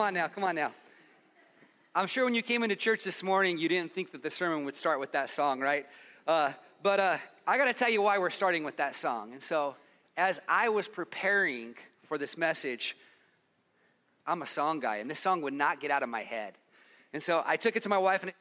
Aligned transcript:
Come 0.00 0.06
on 0.06 0.14
now, 0.14 0.28
come 0.28 0.44
on 0.44 0.54
now. 0.54 0.72
I'm 1.94 2.06
sure 2.06 2.24
when 2.24 2.34
you 2.34 2.40
came 2.40 2.62
into 2.62 2.74
church 2.74 3.04
this 3.04 3.22
morning, 3.22 3.58
you 3.58 3.68
didn't 3.68 3.92
think 3.92 4.12
that 4.12 4.22
the 4.22 4.30
sermon 4.30 4.64
would 4.64 4.74
start 4.74 4.98
with 4.98 5.12
that 5.12 5.28
song, 5.28 5.60
right? 5.60 5.84
Uh, 6.26 6.52
but 6.82 6.98
uh, 6.98 7.18
I 7.46 7.58
got 7.58 7.66
to 7.66 7.74
tell 7.74 7.90
you 7.90 8.00
why 8.00 8.16
we're 8.16 8.30
starting 8.30 8.64
with 8.64 8.78
that 8.78 8.96
song. 8.96 9.34
And 9.34 9.42
so, 9.42 9.76
as 10.16 10.40
I 10.48 10.70
was 10.70 10.88
preparing 10.88 11.74
for 12.08 12.16
this 12.16 12.38
message, 12.38 12.96
I'm 14.26 14.40
a 14.40 14.46
song 14.46 14.80
guy, 14.80 14.96
and 14.96 15.10
this 15.10 15.20
song 15.20 15.42
would 15.42 15.52
not 15.52 15.80
get 15.80 15.90
out 15.90 16.02
of 16.02 16.08
my 16.08 16.22
head. 16.22 16.54
And 17.12 17.22
so 17.22 17.42
I 17.44 17.56
took 17.56 17.76
it 17.76 17.82
to 17.82 17.90
my 17.90 17.98
wife, 17.98 18.22
and 18.22 18.32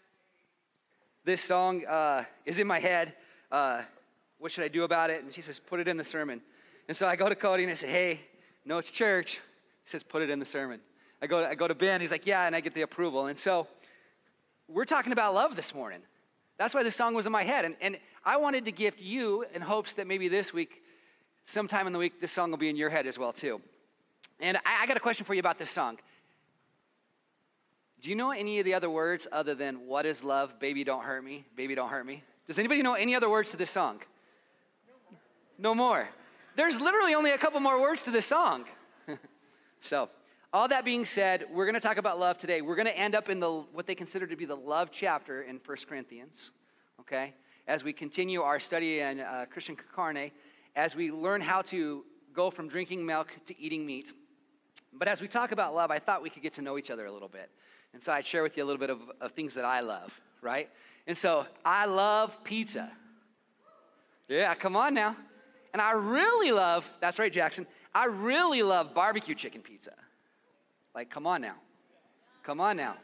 this 1.26 1.42
song 1.42 1.86
uh, 1.86 2.24
is 2.46 2.60
in 2.60 2.68
my 2.68 2.80
head. 2.80 3.16
Uh, 3.52 3.82
what 4.38 4.54
should 4.54 4.64
I 4.64 4.70
do 4.70 4.86
about 4.86 5.10
it? 5.10 5.26
And 5.26 5.34
she 5.34 5.42
says, 5.42 5.60
put 5.60 5.82
it 5.82 5.90
in 5.90 5.98
the 5.98 6.06
sermon. 6.06 6.40
And 6.88 6.96
so 6.96 7.06
I 7.06 7.18
go 7.18 7.28
to 7.28 7.36
Cody 7.36 7.64
and 7.64 7.72
I 7.74 7.76
say, 7.76 7.90
hey, 7.90 8.22
no, 8.64 8.78
it's 8.78 8.90
church. 8.90 9.42
He 9.84 9.90
says, 9.90 10.04
put 10.04 10.22
it 10.22 10.30
in 10.30 10.40
the 10.40 10.46
sermon. 10.46 10.80
I 11.22 11.28
go, 11.28 11.42
to, 11.42 11.50
I 11.50 11.56
go 11.56 11.68
to 11.68 11.76
Ben, 11.76 12.02
he's 12.02 12.12
like, 12.12 12.26
yeah, 12.26 12.46
and 12.46 12.56
I 12.56 12.62
get 12.62 12.74
the 12.74 12.82
approval. 12.82 13.28
And 13.28 13.38
so 13.38 13.68
we're 14.68 14.86
talking 14.86 15.12
about 15.12 15.34
love 15.34 15.56
this 15.56 15.74
morning. 15.76 16.00
That's 16.58 16.74
why 16.74 16.84
this 16.84 16.96
song 16.96 17.14
was 17.14 17.26
in 17.26 17.32
my 17.32 17.44
head. 17.44 17.66
And, 17.66 17.76
and 17.82 17.98
I 18.24 18.38
wanted 18.38 18.66
to 18.66 18.72
gift 18.72 19.02
you 19.02 19.46
in 19.54 19.62
hopes 19.62 19.96
that 19.96 20.08
maybe 20.08 20.28
this 20.28 20.54
week, 20.54 20.84
sometime 21.46 21.88
in 21.88 21.94
the 21.94 22.00
week, 22.00 22.22
this 22.22 22.32
song 22.32 22.52
will 22.52 22.58
be 22.58 22.70
in 22.70 22.76
your 22.76 22.90
head 22.90 23.08
as 23.08 23.18
well, 23.18 23.34
too. 23.34 23.62
And 24.40 24.58
I, 24.58 24.84
I 24.84 24.88
got 24.88 24.98
a 24.98 25.02
question 25.02 25.26
for 25.26 25.34
you 25.34 25.40
about 25.40 25.58
this 25.58 25.72
song. 25.72 25.98
Do 28.02 28.10
you 28.10 28.16
know 28.16 28.32
any 28.32 28.60
of 28.60 28.66
the 28.66 28.74
other 28.74 28.90
words 28.90 29.28
other 29.32 29.56
than 29.56 29.88
what 29.88 30.06
is 30.06 30.24
love, 30.24 30.58
baby 30.60 30.86
don't 30.86 31.04
hurt 31.04 31.24
me, 31.24 31.46
baby 31.56 31.76
don't 31.76 31.90
hurt 31.90 32.06
me? 32.06 32.24
Does 32.48 32.58
anybody 32.58 32.82
know 32.82 32.94
any 32.94 33.14
other 33.14 33.30
words 33.30 33.52
to 33.52 33.58
this 33.58 33.72
song? 33.72 34.00
No 35.58 35.76
more. 35.76 36.08
There's 36.56 36.80
literally 36.80 37.14
only 37.14 37.32
a 37.32 37.38
couple 37.38 37.60
more 37.60 37.80
words 37.80 38.04
to 38.04 38.12
this 38.12 38.26
song. 38.26 38.66
so, 39.82 40.10
all 40.52 40.68
that 40.68 40.84
being 40.84 41.06
said, 41.06 41.46
we're 41.52 41.66
going 41.66 41.76
to 41.76 41.80
talk 41.80 41.98
about 41.98 42.20
love 42.20 42.38
today. 42.38 42.62
We're 42.62 42.76
going 42.76 42.88
to 42.88 42.98
end 42.98 43.14
up 43.14 43.30
in 43.30 43.40
the 43.40 43.52
what 43.52 43.86
they 43.86 43.96
consider 43.96 44.26
to 44.28 44.36
be 44.36 44.46
the 44.46 44.56
love 44.56 44.90
chapter 44.92 45.44
in 45.44 45.60
1 45.64 45.78
Corinthians, 45.88 46.52
okay? 47.00 47.36
As 47.68 47.84
we 47.84 47.94
continue 47.94 48.42
our 48.42 48.60
study 48.60 49.00
in 49.00 49.20
uh, 49.20 49.46
Christian 49.52 49.78
Carne, 49.96 50.32
as 50.76 50.96
we 50.96 51.12
learn 51.12 51.42
how 51.42 51.62
to 51.64 52.04
go 52.34 52.50
from 52.50 52.68
drinking 52.68 53.06
milk 53.06 53.28
to 53.46 53.60
eating 53.62 53.86
meat. 53.86 54.12
But 54.92 55.08
as 55.08 55.22
we 55.22 55.28
talk 55.28 55.52
about 55.52 55.76
love, 55.76 55.92
I 55.92 56.00
thought 56.00 56.24
we 56.24 56.32
could 56.32 56.42
get 56.42 56.54
to 56.54 56.64
know 56.64 56.80
each 56.80 56.90
other 56.90 57.06
a 57.06 57.12
little 57.12 57.28
bit. 57.28 57.52
And 57.94 58.02
so 58.02 58.12
I'd 58.12 58.26
share 58.26 58.42
with 58.42 58.58
you 58.58 58.64
a 58.64 58.66
little 58.66 58.80
bit 58.80 58.90
of, 58.90 59.02
of 59.22 59.34
things 59.34 59.54
that 59.54 59.66
I 59.66 59.82
love, 59.82 60.20
right? 60.42 60.70
And 61.06 61.18
so 61.18 61.46
I 61.64 61.86
love 61.86 62.44
pizza. 62.44 62.92
Yeah, 64.28 64.54
come 64.56 64.76
on 64.76 64.96
now. 64.96 65.16
And 65.74 65.82
I 65.82 65.92
really 65.92 66.52
love, 66.52 66.90
that's 67.02 67.20
right, 67.20 67.32
Jackson, 67.32 67.68
I 67.94 68.06
really 68.06 68.64
love 68.64 68.96
barbecue 68.96 69.36
chicken 69.36 69.62
pizza. 69.62 69.94
Like, 70.94 71.10
come 71.10 71.28
on 71.28 71.42
now. 71.42 71.56
Come 72.44 72.60
on 72.60 72.78
now. 72.78 72.96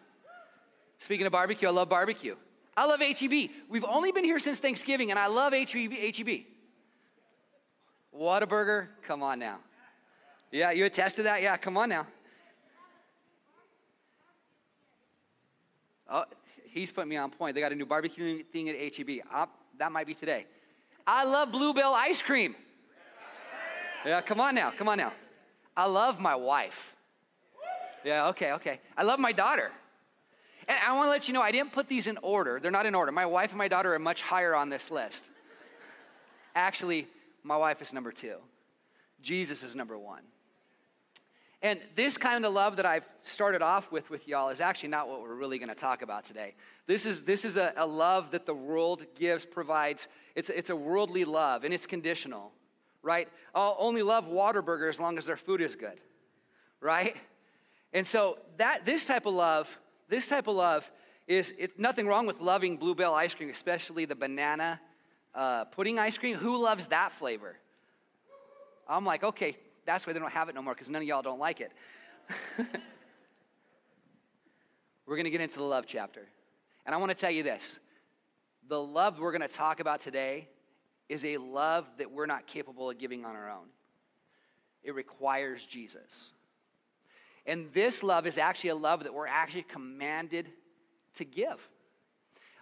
Speaking 0.98 1.26
of 1.26 1.32
barbecue, 1.32 1.68
I 1.68 1.72
love 1.72 1.90
barbecue. 1.90 2.36
I 2.78 2.86
love 2.86 3.00
HEB. 3.00 3.50
We've 3.70 3.86
only 3.86 4.12
been 4.12 4.24
here 4.24 4.40
since 4.40 4.60
Thanksgiving, 4.60 5.12
and 5.12 5.20
I 5.20 5.28
love 5.28 5.54
HEB. 5.54 5.92
HEB. 5.92 6.46
Whataburger, 8.18 8.88
come 9.04 9.24
on 9.24 9.40
now. 9.40 9.60
Yeah, 10.52 10.72
you 10.72 10.86
attest 10.86 11.18
to 11.18 11.24
that? 11.24 11.42
Yeah, 11.42 11.58
come 11.58 11.78
on 11.78 11.90
now. 11.90 12.08
Oh, 16.10 16.24
he's 16.70 16.92
put 16.92 17.08
me 17.08 17.18
on 17.18 17.32
point. 17.32 17.56
They 17.56 17.62
got 17.62 17.72
a 17.72 17.76
new 17.76 17.86
barbecue 17.86 18.44
thing 18.44 18.70
at 18.70 18.96
HEB. 18.96 19.20
Uh, 19.34 19.48
that 19.78 19.92
might 19.92 20.08
be 20.08 20.14
today. 20.14 20.46
I 21.06 21.24
love 21.24 21.52
Bluebell 21.52 21.94
ice 21.94 22.22
cream. 22.22 22.56
Yeah, 24.06 24.22
come 24.22 24.40
on 24.40 24.56
now, 24.56 24.72
come 24.72 24.88
on 24.88 24.98
now. 24.98 25.14
I 25.76 25.88
love 25.88 26.20
my 26.20 26.36
wife. 26.36 26.95
Yeah, 28.06 28.28
okay, 28.28 28.52
okay. 28.54 28.80
I 28.96 29.04
love 29.04 29.20
my 29.20 29.32
daughter. 29.32 29.72
And 30.68 30.78
I 30.86 30.94
want 30.94 31.08
to 31.08 31.10
let 31.10 31.28
you 31.28 31.34
know, 31.34 31.42
I 31.42 31.52
didn't 31.52 31.74
put 31.74 31.90
these 31.90 32.06
in 32.06 32.18
order. 32.22 32.60
They're 32.60 32.72
not 32.72 32.86
in 32.86 32.94
order. 32.94 33.12
My 33.12 33.26
wife 33.26 33.50
and 33.50 33.58
my 33.58 33.68
daughter 33.68 33.94
are 33.96 34.00
much 34.00 34.22
higher 34.22 34.56
on 34.56 34.70
this 34.70 34.92
list. 34.92 35.26
Actually, 36.56 37.08
my 37.44 37.58
wife 37.58 37.82
is 37.82 37.94
number 37.94 38.12
two. 38.12 38.36
Jesus 39.22 39.64
is 39.64 39.76
number 39.76 39.98
one. 39.98 40.22
And 41.64 41.80
this 41.96 42.16
kind 42.16 42.46
of 42.46 42.54
love 42.54 42.76
that 42.76 42.86
I've 42.86 43.06
started 43.24 43.64
off 43.64 43.92
with 43.92 44.12
with 44.12 44.28
y'all 44.28 44.50
is 44.50 44.62
actually 44.62 44.90
not 44.90 45.10
what 45.10 45.22
we're 45.22 45.34
really 45.34 45.58
going 45.58 45.70
to 45.70 45.76
talk 45.76 46.04
about 46.04 46.24
today. 46.24 46.54
This 46.86 47.08
is, 47.08 47.26
this 47.26 47.44
is 47.44 47.58
a, 47.58 47.74
a 47.76 47.88
love 47.88 48.30
that 48.32 48.46
the 48.46 48.54
world 48.54 49.04
gives, 49.18 49.46
provides. 49.46 50.08
It's, 50.36 50.52
it's 50.52 50.70
a 50.70 50.76
worldly 50.76 51.26
love, 51.26 51.64
and 51.64 51.74
it's 51.74 51.88
conditional, 51.88 52.52
right? 53.02 53.28
I'll 53.56 53.76
only 53.80 54.04
love 54.04 54.26
Whataburger 54.28 54.90
as 54.90 55.00
long 55.00 55.18
as 55.18 55.26
their 55.26 55.38
food 55.38 55.60
is 55.60 55.74
good, 55.74 56.00
right? 56.82 57.16
And 57.96 58.06
so 58.06 58.38
that 58.58 58.86
this 58.86 59.06
type 59.06 59.26
of 59.26 59.34
love, 59.34 59.80
this 60.10 60.28
type 60.28 60.48
of 60.48 60.56
love 60.58 60.92
is 61.28 61.54
it, 61.58 61.80
nothing 61.80 62.06
wrong 62.08 62.28
with 62.28 62.42
loving 62.42 62.76
Bluebell 62.76 63.14
ice 63.14 63.34
cream, 63.34 63.50
especially 63.50 64.04
the 64.04 64.16
banana 64.16 64.82
uh, 65.34 65.64
pudding 65.64 65.98
ice 65.98 66.18
cream. 66.18 66.36
Who 66.36 66.58
loves 66.58 66.88
that 66.88 67.14
flavor? 67.14 67.56
I'm 68.86 69.06
like, 69.06 69.24
okay, 69.24 69.56
that's 69.86 70.06
why 70.06 70.12
they 70.12 70.20
don't 70.20 70.34
have 70.34 70.50
it 70.50 70.56
no 70.56 70.62
more 70.62 70.74
because 70.74 70.90
none 70.90 71.04
of 71.04 71.08
y'all 71.08 71.22
don't 71.22 71.40
like 71.40 71.62
it. 71.62 71.72
we're 75.06 75.16
going 75.16 75.24
to 75.24 75.32
get 75.32 75.40
into 75.40 75.56
the 75.56 75.64
love 75.64 75.86
chapter. 75.88 76.28
And 76.86 76.94
I 76.94 76.98
want 76.98 77.12
to 77.12 77.16
tell 77.16 77.32
you 77.32 77.44
this 77.44 77.80
the 78.68 78.82
love 78.82 79.20
we're 79.20 79.32
going 79.32 79.42
to 79.42 79.48
talk 79.48 79.80
about 79.80 80.02
today 80.02 80.50
is 81.08 81.24
a 81.24 81.38
love 81.38 81.86
that 81.98 82.12
we're 82.12 82.26
not 82.26 82.46
capable 82.46 82.90
of 82.90 82.98
giving 82.98 83.24
on 83.24 83.38
our 83.38 83.50
own, 83.50 83.68
it 84.84 84.94
requires 84.94 85.66
Jesus. 85.66 86.32
And 87.46 87.72
this 87.74 88.04
love 88.04 88.26
is 88.26 88.38
actually 88.38 88.72
a 88.72 88.76
love 88.76 89.04
that 89.04 89.14
we're 89.14 89.28
actually 89.28 89.64
commanded 89.64 90.50
to 91.16 91.26
give. 91.26 91.68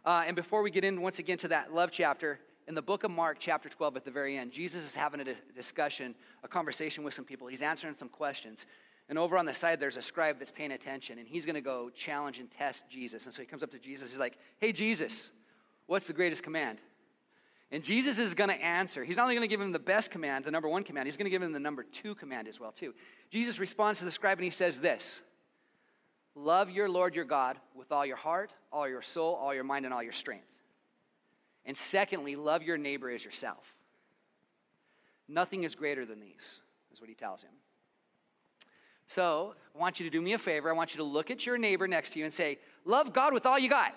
Uh, 0.06 0.24
and 0.28 0.36
before 0.36 0.62
we 0.62 0.70
get 0.70 0.84
in 0.84 1.02
once 1.02 1.20
again 1.20 1.38
to 1.38 1.48
that 1.50 1.74
love 1.74 1.92
chapter, 1.92 2.40
in 2.68 2.76
the 2.76 2.82
book 2.82 3.04
of 3.04 3.12
Mark, 3.12 3.38
chapter 3.40 3.70
12, 3.70 3.98
at 3.98 4.06
the 4.06 4.12
very 4.12 4.38
end, 4.38 4.52
Jesus 4.52 4.84
is 4.84 4.96
having 4.96 5.20
a 5.22 5.34
discussion, 5.56 6.16
a 6.44 6.48
conversation 6.48 7.04
with 7.04 7.14
some 7.14 7.26
people. 7.26 7.48
He's 7.48 7.62
answering 7.62 7.96
some 7.96 8.10
questions. 8.10 8.66
And 9.10 9.20
over 9.20 9.38
on 9.38 9.46
the 9.46 9.54
side, 9.54 9.80
there's 9.80 9.98
a 9.98 10.02
scribe 10.02 10.40
that's 10.40 10.52
paying 10.52 10.72
attention, 10.72 11.20
and 11.20 11.28
he's 11.28 11.46
going 11.46 11.56
to 11.56 11.62
go 11.62 11.90
challenge 11.90 12.40
and 12.40 12.50
test 12.50 12.90
Jesus. 12.90 13.26
And 13.26 13.34
so 13.34 13.42
he 13.42 13.46
comes 13.46 13.64
up 13.64 13.72
to 13.72 13.80
Jesus. 13.80 14.12
He's 14.12 14.20
like, 14.20 14.38
Hey, 14.60 14.72
Jesus, 14.72 15.32
what's 15.88 16.08
the 16.08 16.14
greatest 16.14 16.44
command? 16.44 16.80
And 17.74 17.84
Jesus 17.84 18.20
is 18.20 18.36
going 18.36 18.52
to 18.52 18.64
answer. 18.64 19.04
He's 19.04 19.18
not 19.18 19.24
only 19.24 19.34
going 19.34 19.50
to 19.50 19.52
give 19.52 19.60
him 19.60 19.72
the 19.72 19.80
best 19.80 20.12
command, 20.12 20.46
the 20.46 20.52
number 20.52 20.70
one 20.70 20.84
command, 20.84 21.08
he's 21.08 21.18
going 21.18 21.26
to 21.26 21.32
give 21.32 21.42
him 21.42 21.54
the 21.54 21.60
number 21.60 21.82
two 21.82 22.14
command 22.14 22.48
as 22.48 22.60
well, 22.60 22.72
too. 22.72 22.94
Jesus 23.32 23.58
responds 23.58 23.98
to 23.98 24.06
the 24.06 24.12
scribe 24.12 24.38
and 24.38 24.46
he 24.46 24.52
says 24.52 24.80
this 24.80 25.24
Love 26.36 26.70
your 26.70 26.88
Lord 26.88 27.16
your 27.16 27.26
God 27.26 27.58
with 27.76 27.92
all 27.92 28.06
your 28.06 28.16
heart, 28.16 28.54
all 28.72 28.88
your 28.88 29.02
soul, 29.02 29.34
all 29.34 29.56
your 29.56 29.64
mind, 29.64 29.86
and 29.86 29.94
all 29.94 30.04
your 30.04 30.14
strength. 30.14 30.46
And 31.66 31.76
secondly, 31.76 32.36
love 32.36 32.62
your 32.62 32.78
neighbor 32.78 33.10
as 33.10 33.26
yourself. 33.26 33.74
Nothing 35.28 35.64
is 35.64 35.74
greater 35.74 36.06
than 36.06 36.20
these, 36.20 36.60
is 36.94 37.02
what 37.02 37.10
he 37.10 37.16
tells 37.16 37.42
him. 37.42 37.54
So 39.08 39.56
I 39.76 39.80
want 39.80 40.00
you 40.00 40.06
to 40.06 40.12
do 40.12 40.22
me 40.22 40.34
a 40.34 40.38
favor. 40.38 40.70
I 40.70 40.74
want 40.74 40.94
you 40.94 40.98
to 40.98 41.04
look 41.04 41.32
at 41.32 41.44
your 41.44 41.58
neighbor 41.58 41.88
next 41.88 42.14
to 42.14 42.20
you 42.20 42.26
and 42.26 42.34
say, 42.34 42.60
Love 42.86 43.14
God 43.14 43.34
with 43.34 43.48
all 43.48 43.58
you 43.58 43.70
got. 43.70 43.96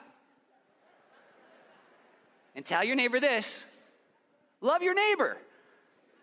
And 2.57 2.65
tell 2.65 2.83
your 2.83 2.97
neighbor 2.97 3.21
this 3.21 3.81
love 4.61 4.83
your 4.83 4.95
neighbor 4.95 5.37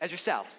as 0.02 0.12
yourself. 0.12 0.54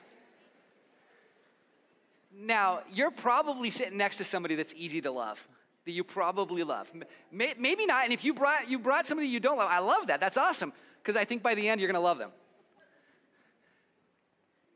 Now, 2.37 2.81
you're 2.91 3.11
probably 3.11 3.71
sitting 3.71 3.99
next 3.99 4.17
to 4.17 4.25
somebody 4.25 4.55
that's 4.55 4.73
easy 4.77 5.01
to 5.03 5.11
love, 5.11 5.47
that 5.85 5.93
you 5.93 6.03
probably 6.03 6.63
love. 6.63 6.91
Maybe 7.31 7.87
not, 7.87 8.05
and 8.05 8.13
if 8.13 8.25
you 8.25 8.35
brought, 8.35 8.71
you 8.71 8.79
brought 8.79 9.07
somebody 9.07 9.29
you 9.29 9.41
don't 9.41 9.59
love, 9.59 9.69
I 9.71 9.81
love 9.81 10.07
that. 10.07 10.21
That's 10.21 10.37
awesome, 10.37 10.73
because 11.03 11.17
I 11.17 11.25
think 11.25 11.43
by 11.43 11.55
the 11.55 11.69
end 11.69 11.81
you're 11.81 11.93
to 11.93 12.01
love 12.01 12.19
them. 12.19 12.31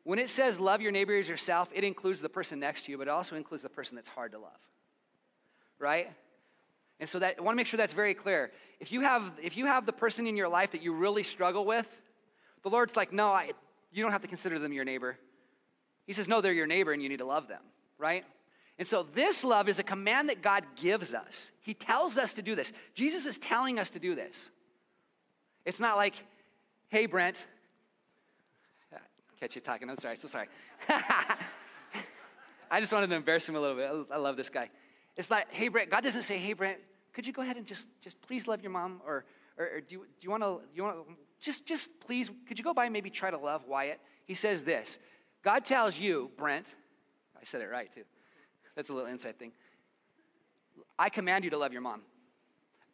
When 0.04 0.18
it 0.18 0.30
says 0.30 0.58
love 0.60 0.80
your 0.80 0.92
neighbor 0.92 1.16
as 1.16 1.28
yourself, 1.28 1.68
it 1.74 1.84
includes 1.84 2.20
the 2.20 2.28
person 2.28 2.60
next 2.60 2.84
to 2.84 2.92
you, 2.92 2.98
but 2.98 3.08
it 3.08 3.10
also 3.10 3.36
includes 3.36 3.62
the 3.62 3.68
person 3.68 3.96
that's 3.96 4.08
hard 4.08 4.32
to 4.32 4.38
love. 4.38 4.60
Right? 5.78 6.08
And 7.00 7.08
so 7.08 7.18
that 7.20 7.36
I 7.38 7.42
want 7.42 7.54
to 7.54 7.56
make 7.56 7.66
sure 7.66 7.78
that's 7.78 7.92
very 7.92 8.14
clear. 8.14 8.50
If 8.80 8.90
you 8.92 9.02
have 9.02 9.32
if 9.42 9.56
you 9.56 9.66
have 9.66 9.86
the 9.86 9.92
person 9.92 10.26
in 10.26 10.36
your 10.36 10.48
life 10.48 10.72
that 10.72 10.82
you 10.82 10.92
really 10.92 11.22
struggle 11.22 11.64
with, 11.64 11.88
the 12.62 12.70
Lord's 12.70 12.96
like, 12.96 13.12
no, 13.12 13.28
I, 13.28 13.52
you 13.92 14.02
don't 14.02 14.12
have 14.12 14.22
to 14.22 14.28
consider 14.28 14.58
them 14.58 14.72
your 14.72 14.84
neighbor. 14.84 15.16
He 16.06 16.12
says, 16.12 16.26
no, 16.26 16.40
they're 16.40 16.52
your 16.52 16.66
neighbor 16.66 16.92
and 16.92 17.02
you 17.02 17.08
need 17.08 17.18
to 17.18 17.24
love 17.24 17.48
them. 17.48 17.62
right? 17.98 18.24
And 18.78 18.86
so 18.86 19.04
this 19.14 19.42
love 19.44 19.68
is 19.68 19.78
a 19.78 19.82
command 19.82 20.28
that 20.28 20.40
God 20.40 20.64
gives 20.76 21.12
us. 21.12 21.50
He 21.62 21.74
tells 21.74 22.16
us 22.16 22.32
to 22.34 22.42
do 22.42 22.54
this. 22.54 22.72
Jesus 22.94 23.26
is 23.26 23.36
telling 23.36 23.78
us 23.78 23.90
to 23.90 23.98
do 23.98 24.14
this. 24.14 24.50
It's 25.64 25.80
not 25.80 25.96
like, 25.96 26.14
hey, 26.88 27.06
Brent. 27.06 27.44
Catch 29.40 29.54
you 29.54 29.60
talking. 29.60 29.88
I'm 29.90 29.96
sorry. 29.96 30.16
So 30.16 30.28
sorry. 30.28 30.46
I 32.70 32.80
just 32.80 32.92
wanted 32.92 33.08
to 33.08 33.16
embarrass 33.16 33.48
him 33.48 33.56
a 33.56 33.60
little 33.60 33.76
bit. 33.76 34.06
I 34.12 34.16
love 34.16 34.36
this 34.36 34.48
guy. 34.48 34.70
It's 35.16 35.30
like, 35.30 35.52
hey, 35.52 35.68
Brent. 35.68 35.90
God 35.90 36.02
doesn't 36.02 36.22
say, 36.22 36.38
hey, 36.38 36.52
Brent, 36.52 36.78
could 37.18 37.26
you 37.26 37.32
go 37.32 37.42
ahead 37.42 37.56
and 37.56 37.66
just, 37.66 37.88
just 38.00 38.22
please 38.22 38.46
love 38.46 38.62
your 38.62 38.70
mom? 38.70 39.00
Or, 39.04 39.24
or, 39.58 39.64
or 39.64 39.80
do, 39.80 39.96
you, 39.96 39.98
do 40.02 40.06
you 40.20 40.30
want 40.30 40.44
to, 40.44 40.60
you 40.72 40.84
want 40.84 40.98
just, 41.40 41.66
just 41.66 41.90
please, 41.98 42.30
could 42.46 42.56
you 42.56 42.64
go 42.64 42.72
by 42.72 42.84
and 42.84 42.92
maybe 42.92 43.10
try 43.10 43.28
to 43.28 43.36
love 43.36 43.64
Wyatt? 43.66 43.98
He 44.24 44.34
says 44.34 44.62
this 44.62 45.00
God 45.42 45.64
tells 45.64 45.98
you, 45.98 46.30
Brent, 46.36 46.76
I 47.34 47.42
said 47.42 47.60
it 47.60 47.68
right 47.68 47.92
too. 47.92 48.04
That's 48.76 48.90
a 48.90 48.92
little 48.92 49.10
inside 49.10 49.36
thing. 49.36 49.50
I 50.96 51.08
command 51.08 51.42
you 51.42 51.50
to 51.50 51.58
love 51.58 51.72
your 51.72 51.82
mom. 51.82 52.02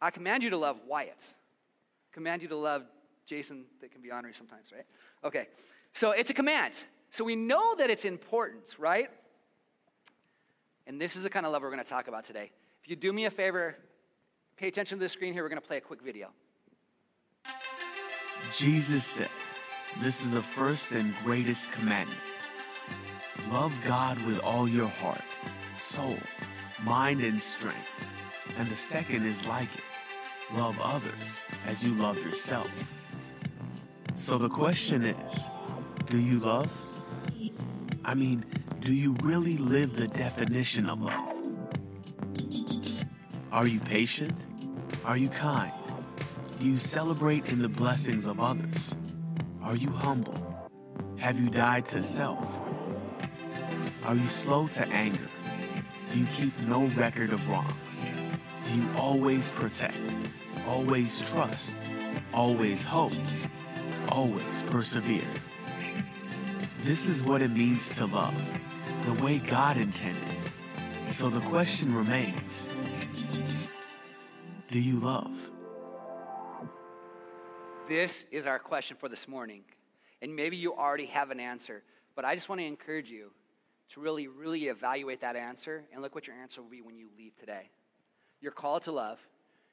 I 0.01 0.09
command 0.09 0.41
you 0.41 0.49
to 0.49 0.57
love 0.57 0.79
Wyatt. 0.87 1.35
Command 2.11 2.41
you 2.41 2.47
to 2.47 2.55
love 2.55 2.81
Jason 3.27 3.65
that 3.79 3.91
can 3.91 4.01
be 4.01 4.09
ornery 4.11 4.33
sometimes, 4.33 4.71
right? 4.73 4.85
Okay. 5.23 5.49
So 5.93 6.13
it's 6.13 6.31
a 6.31 6.33
command. 6.33 6.85
So 7.11 7.23
we 7.23 7.35
know 7.35 7.75
that 7.75 7.91
it's 7.91 8.05
important, 8.05 8.75
right? 8.79 9.11
And 10.87 10.99
this 10.99 11.15
is 11.15 11.21
the 11.21 11.29
kind 11.29 11.45
of 11.45 11.51
love 11.51 11.61
we're 11.61 11.69
going 11.69 11.83
to 11.83 11.87
talk 11.87 12.07
about 12.07 12.25
today. 12.25 12.49
If 12.83 12.89
you 12.89 12.95
do 12.95 13.13
me 13.13 13.25
a 13.25 13.31
favor, 13.31 13.75
pay 14.57 14.67
attention 14.67 14.97
to 14.97 15.03
the 15.03 15.09
screen 15.09 15.33
here. 15.33 15.43
We're 15.43 15.49
going 15.49 15.61
to 15.61 15.67
play 15.67 15.77
a 15.77 15.81
quick 15.81 16.01
video. 16.01 16.29
Jesus 18.51 19.03
said, 19.03 19.29
This 20.01 20.23
is 20.23 20.31
the 20.31 20.41
first 20.41 20.91
and 20.91 21.15
greatest 21.23 21.71
commandment. 21.71 22.19
Love 23.49 23.73
God 23.85 24.21
with 24.25 24.39
all 24.39 24.67
your 24.67 24.87
heart, 24.87 25.21
soul, 25.75 26.17
mind, 26.83 27.21
and 27.21 27.39
strength. 27.39 27.87
And 28.57 28.69
the 28.69 28.75
second 28.75 29.25
is 29.25 29.47
like 29.47 29.73
it 29.73 29.83
love 30.53 30.79
others 30.81 31.43
as 31.65 31.83
you 31.83 31.93
love 31.93 32.17
yourself. 32.17 32.93
So 34.15 34.37
the 34.37 34.49
question 34.49 35.03
is 35.03 35.49
do 36.07 36.19
you 36.19 36.39
love? 36.39 36.71
I 38.03 38.13
mean, 38.13 38.45
do 38.81 38.93
you 38.93 39.15
really 39.23 39.57
live 39.57 39.95
the 39.95 40.07
definition 40.07 40.89
of 40.89 41.01
love? 41.01 41.34
Are 43.55 43.67
you 43.67 43.79
patient? 43.79 44.33
Are 45.05 45.15
you 45.15 45.29
kind? 45.29 45.71
Do 46.59 46.65
you 46.65 46.75
celebrate 46.75 47.53
in 47.53 47.61
the 47.61 47.69
blessings 47.69 48.25
of 48.25 48.41
others? 48.41 48.93
Are 49.61 49.77
you 49.77 49.91
humble? 49.91 50.69
Have 51.19 51.39
you 51.39 51.49
died 51.49 51.85
to 51.85 52.01
self? 52.01 52.59
Are 54.03 54.13
you 54.13 54.27
slow 54.27 54.67
to 54.67 54.85
anger? 54.89 55.29
Do 56.11 56.19
you 56.19 56.25
keep 56.25 56.59
no 56.67 56.87
record 56.97 57.29
of 57.29 57.47
wrongs? 57.47 58.05
Do 58.67 58.75
you 58.75 58.89
always 58.97 59.51
protect? 59.51 59.99
Always 60.67 61.21
trust? 61.21 61.77
Always 62.33 62.83
hope? 62.83 63.13
Always 64.09 64.63
persevere? 64.63 65.31
This 66.83 67.07
is 67.07 67.23
what 67.23 67.41
it 67.41 67.51
means 67.51 67.95
to 67.95 68.05
love, 68.05 68.35
the 69.05 69.13
way 69.23 69.39
God 69.39 69.77
intended. 69.77 70.51
So 71.07 71.29
the 71.29 71.39
question 71.39 71.95
remains 71.95 72.67
Do 74.75 74.81
you 74.81 74.99
love? 74.99 75.31
This 77.87 78.25
is 78.29 78.45
our 78.45 78.59
question 78.59 78.97
for 78.99 79.07
this 79.07 79.25
morning. 79.25 79.63
And 80.21 80.35
maybe 80.35 80.57
you 80.57 80.75
already 80.75 81.05
have 81.05 81.31
an 81.31 81.39
answer, 81.39 81.81
but 82.13 82.25
I 82.25 82.35
just 82.35 82.49
want 82.49 82.59
to 82.59 82.67
encourage 82.67 83.09
you 83.09 83.31
to 83.93 84.01
really, 84.01 84.27
really 84.27 84.65
evaluate 84.65 85.21
that 85.21 85.37
answer 85.37 85.85
and 85.93 86.01
look 86.01 86.13
what 86.13 86.27
your 86.27 86.35
answer 86.35 86.61
will 86.61 86.69
be 86.69 86.81
when 86.81 86.97
you 86.97 87.07
leave 87.17 87.37
today. 87.37 87.69
You're 88.41 88.51
called 88.51 88.83
to 88.83 88.91
love, 88.91 89.17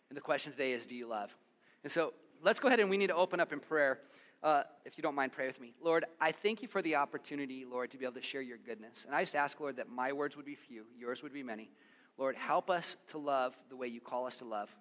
and 0.08 0.16
the 0.16 0.20
question 0.20 0.52
today 0.52 0.70
is 0.70 0.86
do 0.86 0.94
you 0.94 1.08
love? 1.08 1.36
And 1.82 1.90
so 1.90 2.12
let's 2.40 2.60
go 2.60 2.68
ahead 2.68 2.78
and 2.78 2.88
we 2.88 2.96
need 2.96 3.08
to 3.08 3.16
open 3.16 3.40
up 3.40 3.52
in 3.52 3.58
prayer. 3.58 3.98
Uh, 4.40 4.62
if 4.84 4.96
you 4.96 5.02
don't 5.02 5.16
mind, 5.16 5.32
pray 5.32 5.48
with 5.48 5.60
me. 5.60 5.74
Lord, 5.82 6.04
I 6.20 6.30
thank 6.30 6.62
you 6.62 6.68
for 6.68 6.80
the 6.80 6.94
opportunity, 6.94 7.64
Lord, 7.68 7.90
to 7.90 7.98
be 7.98 8.04
able 8.04 8.20
to 8.20 8.22
share 8.22 8.40
your 8.40 8.58
goodness. 8.58 9.04
And 9.04 9.16
I 9.16 9.22
just 9.22 9.34
ask, 9.34 9.58
Lord, 9.58 9.78
that 9.78 9.88
my 9.88 10.12
words 10.12 10.36
would 10.36 10.46
be 10.46 10.54
few, 10.54 10.84
yours 10.96 11.24
would 11.24 11.32
be 11.32 11.42
many. 11.42 11.70
Lord, 12.18 12.36
help 12.36 12.70
us 12.70 12.94
to 13.08 13.18
love 13.18 13.56
the 13.68 13.74
way 13.74 13.88
you 13.88 14.00
call 14.00 14.26
us 14.26 14.36
to 14.36 14.44
love. 14.44 14.72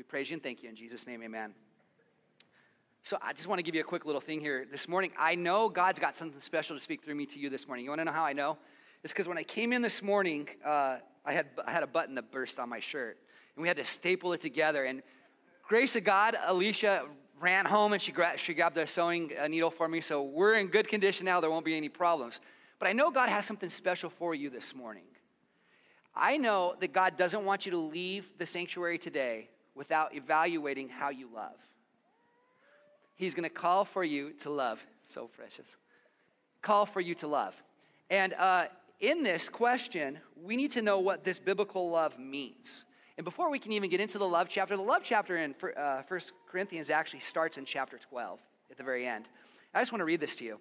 We 0.00 0.04
praise 0.04 0.30
you 0.30 0.34
and 0.36 0.42
thank 0.42 0.62
you. 0.62 0.70
In 0.70 0.76
Jesus' 0.76 1.06
name, 1.06 1.22
amen. 1.22 1.52
So 3.02 3.18
I 3.20 3.34
just 3.34 3.46
want 3.46 3.58
to 3.58 3.62
give 3.62 3.74
you 3.74 3.82
a 3.82 3.84
quick 3.84 4.06
little 4.06 4.20
thing 4.22 4.40
here. 4.40 4.64
This 4.72 4.88
morning, 4.88 5.12
I 5.18 5.34
know 5.34 5.68
God's 5.68 5.98
got 5.98 6.16
something 6.16 6.40
special 6.40 6.74
to 6.74 6.80
speak 6.80 7.04
through 7.04 7.16
me 7.16 7.26
to 7.26 7.38
you 7.38 7.50
this 7.50 7.66
morning. 7.66 7.84
You 7.84 7.90
want 7.90 8.00
to 8.00 8.06
know 8.06 8.12
how 8.12 8.24
I 8.24 8.32
know? 8.32 8.56
It's 9.04 9.12
because 9.12 9.28
when 9.28 9.36
I 9.36 9.42
came 9.42 9.74
in 9.74 9.82
this 9.82 10.02
morning, 10.02 10.48
uh, 10.64 11.00
I, 11.26 11.34
had, 11.34 11.48
I 11.66 11.70
had 11.70 11.82
a 11.82 11.86
button 11.86 12.14
that 12.14 12.32
burst 12.32 12.58
on 12.58 12.70
my 12.70 12.80
shirt, 12.80 13.18
and 13.54 13.62
we 13.62 13.68
had 13.68 13.76
to 13.76 13.84
staple 13.84 14.32
it 14.32 14.40
together. 14.40 14.84
And 14.84 15.02
grace 15.68 15.96
of 15.96 16.04
God, 16.04 16.34
Alicia 16.46 17.02
ran 17.38 17.66
home 17.66 17.92
and 17.92 18.00
she, 18.00 18.10
gra- 18.10 18.38
she 18.38 18.54
grabbed 18.54 18.78
a 18.78 18.86
sewing 18.86 19.32
uh, 19.38 19.48
needle 19.48 19.70
for 19.70 19.86
me, 19.86 20.00
so 20.00 20.22
we're 20.22 20.54
in 20.54 20.68
good 20.68 20.88
condition 20.88 21.26
now. 21.26 21.42
There 21.42 21.50
won't 21.50 21.66
be 21.66 21.76
any 21.76 21.90
problems. 21.90 22.40
But 22.78 22.88
I 22.88 22.94
know 22.94 23.10
God 23.10 23.28
has 23.28 23.44
something 23.44 23.68
special 23.68 24.08
for 24.08 24.34
you 24.34 24.48
this 24.48 24.74
morning. 24.74 25.04
I 26.16 26.38
know 26.38 26.74
that 26.80 26.94
God 26.94 27.18
doesn't 27.18 27.44
want 27.44 27.66
you 27.66 27.72
to 27.72 27.78
leave 27.78 28.30
the 28.38 28.46
sanctuary 28.46 28.96
today 28.96 29.50
without 29.80 30.14
evaluating 30.14 30.90
how 30.90 31.08
you 31.08 31.26
love. 31.34 31.56
He's 33.16 33.34
going 33.34 33.48
to 33.48 33.54
call 33.54 33.86
for 33.86 34.04
you 34.04 34.32
to 34.40 34.50
love. 34.50 34.78
So 35.06 35.28
precious. 35.28 35.78
Call 36.60 36.84
for 36.84 37.00
you 37.00 37.14
to 37.14 37.26
love. 37.26 37.54
And 38.10 38.34
uh, 38.34 38.66
in 39.00 39.22
this 39.22 39.48
question, 39.48 40.18
we 40.44 40.54
need 40.54 40.70
to 40.72 40.82
know 40.82 40.98
what 40.98 41.24
this 41.24 41.38
biblical 41.38 41.88
love 41.88 42.18
means. 42.18 42.84
And 43.16 43.24
before 43.24 43.48
we 43.48 43.58
can 43.58 43.72
even 43.72 43.88
get 43.88 44.00
into 44.00 44.18
the 44.18 44.28
love 44.28 44.50
chapter, 44.50 44.76
the 44.76 44.82
love 44.82 45.00
chapter 45.02 45.38
in 45.38 45.54
uh, 45.74 46.02
1 46.06 46.20
Corinthians 46.46 46.90
actually 46.90 47.20
starts 47.20 47.56
in 47.56 47.64
chapter 47.64 47.98
12 48.10 48.38
at 48.70 48.76
the 48.76 48.84
very 48.84 49.06
end. 49.06 49.30
I 49.72 49.80
just 49.80 49.92
want 49.92 50.00
to 50.02 50.04
read 50.04 50.20
this 50.20 50.36
to 50.36 50.44
you. 50.44 50.60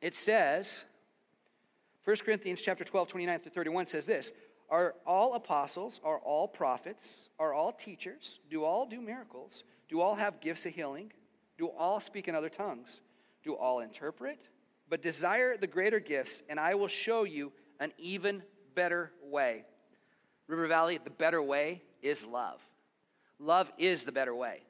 It 0.00 0.16
says, 0.16 0.82
1 2.02 2.16
Corinthians 2.24 2.60
chapter 2.60 2.82
12, 2.82 3.06
29 3.06 3.38
through 3.38 3.52
31 3.52 3.86
says 3.86 4.04
this 4.04 4.32
Are 4.72 4.94
all 5.06 5.34
apostles, 5.34 6.00
are 6.02 6.18
all 6.20 6.48
prophets, 6.48 7.28
are 7.38 7.52
all 7.52 7.72
teachers, 7.72 8.40
do 8.50 8.64
all 8.64 8.86
do 8.86 9.02
miracles, 9.02 9.64
do 9.86 10.00
all 10.00 10.14
have 10.14 10.40
gifts 10.40 10.64
of 10.64 10.72
healing? 10.72 11.12
Do 11.58 11.68
all 11.68 12.00
speak 12.00 12.26
in 12.26 12.34
other 12.34 12.48
tongues? 12.48 13.00
Do 13.44 13.52
all 13.52 13.80
interpret? 13.80 14.40
But 14.88 15.02
desire 15.02 15.58
the 15.58 15.66
greater 15.66 16.00
gifts, 16.00 16.42
and 16.48 16.58
I 16.58 16.74
will 16.74 16.88
show 16.88 17.24
you 17.24 17.52
an 17.80 17.92
even 17.98 18.42
better 18.74 19.12
way. 19.22 19.66
River 20.46 20.66
Valley, 20.68 20.98
the 21.04 21.10
better 21.10 21.42
way 21.42 21.82
is 22.00 22.24
love. 22.24 22.58
Love 23.38 23.70
is 23.76 24.04
the 24.04 24.12
better 24.12 24.34
way. 24.34 24.62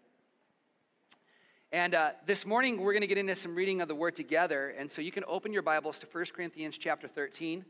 And 1.71 1.95
uh, 1.95 2.11
this 2.27 2.45
morning, 2.45 2.81
we're 2.81 2.93
going 2.93 3.03
to 3.03 3.07
get 3.07 3.19
into 3.19 3.37
some 3.37 3.55
reading 3.55 3.81
of 3.81 3.87
the 3.87 3.95
Word 3.95 4.17
together. 4.17 4.75
And 4.77 4.91
so 4.91 5.01
you 5.01 5.13
can 5.13 5.23
open 5.29 5.53
your 5.53 5.63
Bibles 5.63 6.01
to 6.01 6.09
1 6.11 6.25
Corinthians 6.35 6.77
chapter 6.77 7.07
13. 7.07 7.65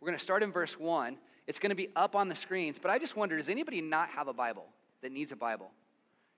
We're 0.00 0.06
going 0.06 0.18
to 0.18 0.22
start 0.22 0.42
in 0.42 0.50
verse 0.50 0.76
1. 0.76 1.16
It's 1.46 1.58
going 1.58 1.70
to 1.70 1.76
be 1.76 1.88
up 1.96 2.14
on 2.14 2.28
the 2.28 2.36
screens. 2.36 2.78
But 2.78 2.90
I 2.90 2.98
just 2.98 3.16
wonder 3.16 3.36
does 3.36 3.48
anybody 3.48 3.80
not 3.80 4.08
have 4.10 4.28
a 4.28 4.32
Bible 4.32 4.66
that 5.02 5.12
needs 5.12 5.32
a 5.32 5.36
Bible? 5.36 5.70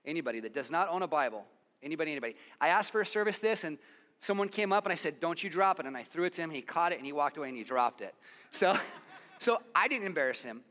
Anybody 0.05 0.39
that 0.41 0.53
does 0.53 0.71
not 0.71 0.89
own 0.89 1.01
a 1.01 1.07
Bible? 1.07 1.45
Anybody, 1.81 2.11
anybody? 2.11 2.35
I 2.59 2.69
asked 2.69 2.91
for 2.91 3.01
a 3.01 3.05
service 3.05 3.39
this, 3.39 3.63
and 3.63 3.77
someone 4.19 4.49
came 4.49 4.71
up 4.71 4.85
and 4.85 4.91
I 4.91 4.95
said, 4.95 5.19
Don't 5.19 5.41
you 5.43 5.49
drop 5.49 5.79
it. 5.79 5.85
And 5.85 5.95
I 5.95 6.03
threw 6.03 6.23
it 6.25 6.33
to 6.33 6.41
him. 6.41 6.49
He 6.49 6.61
caught 6.61 6.91
it 6.91 6.97
and 6.97 7.05
he 7.05 7.11
walked 7.11 7.37
away 7.37 7.49
and 7.49 7.57
he 7.57 7.63
dropped 7.63 8.01
it. 8.01 8.13
So, 8.51 8.77
so 9.39 9.61
I 9.75 9.87
didn't 9.87 10.05
embarrass 10.05 10.41
him. 10.43 10.61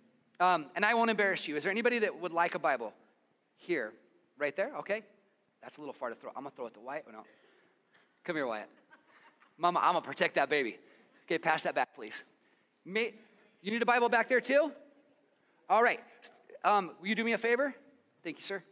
Um, 0.40 0.66
and 0.74 0.84
I 0.84 0.94
won't 0.94 1.10
embarrass 1.10 1.46
you. 1.46 1.56
Is 1.56 1.62
there 1.62 1.70
anybody 1.70 2.00
that 2.00 2.20
would 2.20 2.32
like 2.32 2.54
a 2.54 2.58
Bible? 2.58 2.92
Here, 3.56 3.92
right 4.38 4.56
there, 4.56 4.72
okay? 4.78 5.02
That's 5.62 5.76
a 5.76 5.80
little 5.80 5.92
far 5.92 6.08
to 6.08 6.16
throw. 6.16 6.30
I'm 6.30 6.42
gonna 6.42 6.50
throw 6.56 6.66
it 6.66 6.74
to 6.74 6.80
Wyatt. 6.80 7.04
Oh, 7.08 7.12
no. 7.12 7.22
Come 8.24 8.36
here, 8.36 8.46
Wyatt. 8.46 8.68
Mama, 9.56 9.78
I'm 9.80 9.92
gonna 9.92 10.04
protect 10.04 10.34
that 10.34 10.50
baby. 10.50 10.78
Okay, 11.26 11.38
pass 11.38 11.62
that 11.62 11.74
back, 11.74 11.94
please. 11.94 12.24
May, 12.84 13.14
you 13.62 13.70
need 13.70 13.82
a 13.82 13.86
Bible 13.86 14.08
back 14.08 14.28
there 14.28 14.40
too? 14.40 14.72
All 15.70 15.82
right. 15.82 16.00
Um, 16.64 16.92
will 17.00 17.08
you 17.08 17.14
do 17.14 17.24
me 17.24 17.32
a 17.32 17.38
favor? 17.38 17.74
Thank 18.22 18.38
you, 18.38 18.42
sir. 18.42 18.62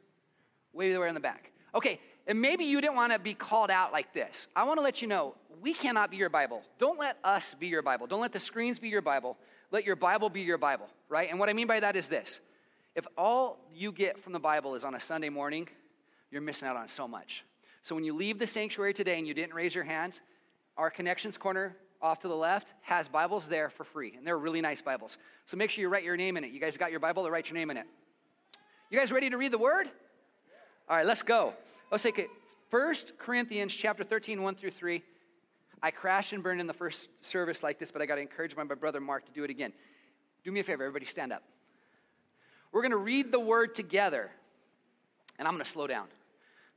Way 0.73 0.91
there 0.91 1.07
in 1.07 1.15
the 1.15 1.21
back. 1.21 1.53
Okay, 1.75 2.01
and 2.27 2.41
maybe 2.41 2.65
you 2.65 2.81
didn't 2.81 2.97
want 2.97 3.13
to 3.13 3.19
be 3.19 3.35
called 3.35 3.71
out 3.71 3.93
like 3.93 4.13
this. 4.13 4.49
I 4.55 4.65
want 4.65 4.79
to 4.79 4.83
let 4.83 5.01
you 5.01 5.09
know 5.09 5.35
we 5.61 5.75
cannot 5.75 6.11
be 6.11 6.17
your 6.17 6.29
Bible. 6.29 6.63
Don't 6.79 6.99
let 6.99 7.17
us 7.23 7.55
be 7.55 7.67
your 7.67 7.83
Bible. 7.83 8.07
Don't 8.07 8.21
let 8.21 8.33
the 8.33 8.41
screens 8.41 8.79
be 8.79 8.89
your 8.89 9.03
Bible. 9.03 9.37
Let 9.71 9.85
your 9.85 9.97
Bible 9.97 10.31
be 10.31 10.41
your 10.41 10.59
Bible, 10.59 10.89
right? 11.09 11.31
And 11.31 11.39
what 11.39 11.49
I 11.49 11.53
mean 11.53 11.67
by 11.67 11.81
that 11.81 11.97
is 11.97 12.09
this 12.09 12.41
if 12.95 13.07
all 13.17 13.59
you 13.75 13.93
get 13.93 14.23
from 14.23 14.33
the 14.33 14.41
Bible 14.41 14.75
is 14.75 14.85
on 14.85 14.95
a 14.95 15.01
Sunday 15.01 15.29
morning, 15.29 15.69
you're 16.31 16.41
missing 16.41 16.69
out 16.69 16.77
on 16.77 16.89
so 16.89 17.07
much. 17.07 17.45
So 17.83 17.95
when 17.95 18.05
you 18.05 18.15
leave 18.15 18.39
the 18.39 18.47
sanctuary 18.47 18.93
today 18.93 19.19
and 19.19 19.27
you 19.27 19.35
didn't 19.35 19.55
raise 19.55 19.75
your 19.75 19.85
hand, 19.85 20.21
our 20.77 20.91
connections 20.91 21.37
corner 21.37 21.77
off 22.03 22.21
to 22.21 22.29
the 22.29 22.37
left 22.37 22.73
has 22.83 23.09
Bibles 23.09 23.49
there 23.49 23.69
for 23.69 23.85
free, 23.85 24.15
and 24.17 24.27
they're 24.27 24.39
really 24.39 24.61
nice 24.61 24.81
Bibles. 24.81 25.19
So 25.47 25.57
make 25.57 25.71
sure 25.71 25.83
you 25.83 25.89
write 25.89 26.05
your 26.05 26.17
name 26.17 26.37
in 26.37 26.45
it. 26.45 26.51
You 26.51 26.61
guys 26.61 26.77
got 26.77 26.91
your 26.91 27.01
Bible 27.01 27.25
to 27.25 27.31
write 27.31 27.49
your 27.49 27.59
name 27.59 27.71
in 27.71 27.77
it. 27.77 27.87
You 28.91 28.99
guys 28.99 29.13
ready 29.13 29.31
to 29.31 29.37
read 29.37 29.53
the 29.53 29.59
word? 29.59 29.89
All 30.89 30.97
right, 30.97 31.07
let's 31.07 31.23
go. 31.23 31.55
Let's 31.91 32.03
take 32.03 32.19
it. 32.19 32.29
1 32.71 32.95
Corinthians 33.19 33.73
chapter 33.73 34.03
13, 34.03 34.43
1 34.43 34.55
through 34.55 34.71
3. 34.71 35.03
I 35.83 35.91
crashed 35.91 36.33
and 36.33 36.43
burned 36.43 36.61
in 36.61 36.67
the 36.67 36.73
first 36.73 37.09
service 37.21 37.63
like 37.63 37.79
this, 37.79 37.91
but 37.91 38.03
I 38.03 38.07
got 38.07 38.19
encouraged 38.19 38.57
by 38.57 38.65
my 38.65 38.75
brother 38.75 39.01
Mark 39.01 39.27
to 39.27 39.33
do 39.33 39.45
it 39.45 39.51
again. 39.51 39.73
Do 40.45 40.53
me 40.53 40.61
a 40.61 40.65
favor, 40.65 40.85
everybody 40.85 41.07
stand 41.07 41.33
up. 41.33 41.43
We're 42.73 42.83
going 42.83 42.93
to 42.93 42.97
read 42.97 43.33
the 43.33 43.41
word 43.41 43.75
together, 43.75 44.31
and 45.39 45.49
I'm 45.49 45.55
going 45.55 45.65
to 45.65 45.71
slow 45.71 45.87
down 45.87 46.07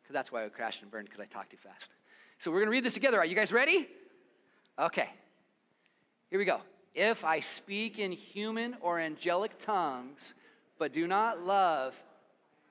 because 0.02 0.14
that's 0.14 0.32
why 0.32 0.46
I 0.46 0.50
crashed 0.50 0.82
and 0.82 0.92
burned 0.92 1.06
because 1.06 1.20
I 1.20 1.26
talk 1.26 1.50
too 1.50 1.58
fast. 1.58 1.92
So 2.40 2.52
we're 2.52 2.60
going 2.60 2.68
to 2.68 2.72
read 2.72 2.84
this 2.84 2.94
together. 2.94 3.18
Are 3.18 3.26
you 3.26 3.36
guys 3.36 3.52
ready? 3.52 3.88
Okay. 4.78 5.10
Here 6.30 6.40
we 6.40 6.46
go. 6.46 6.62
If 6.96 7.24
I 7.24 7.40
speak 7.40 8.00
in 8.00 8.12
human 8.12 8.76
or 8.82 9.00
angelic 9.00 9.58
tongues, 9.60 10.34
but 10.80 10.94
do 10.94 11.08
not 11.08 11.46
love 11.46 11.96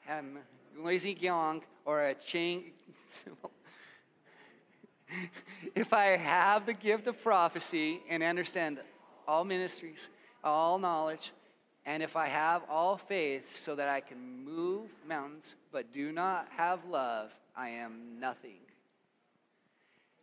Ham 0.00 0.38
Gyong 0.76 1.62
or 1.84 2.04
a 2.04 2.14
Ching. 2.14 2.72
if 5.74 5.92
I 5.92 6.16
have 6.16 6.66
the 6.66 6.72
gift 6.72 7.06
of 7.06 7.22
prophecy 7.22 8.00
and 8.10 8.22
understand 8.22 8.80
all 9.26 9.44
ministries, 9.44 10.08
all 10.42 10.78
knowledge, 10.78 11.32
and 11.84 12.02
if 12.02 12.16
I 12.16 12.26
have 12.26 12.62
all 12.68 12.96
faith 12.96 13.56
so 13.56 13.74
that 13.74 13.88
I 13.88 14.00
can 14.00 14.44
move 14.44 14.90
mountains 15.06 15.54
but 15.72 15.92
do 15.92 16.12
not 16.12 16.48
have 16.56 16.84
love, 16.84 17.32
I 17.56 17.70
am 17.70 18.18
nothing. 18.20 18.58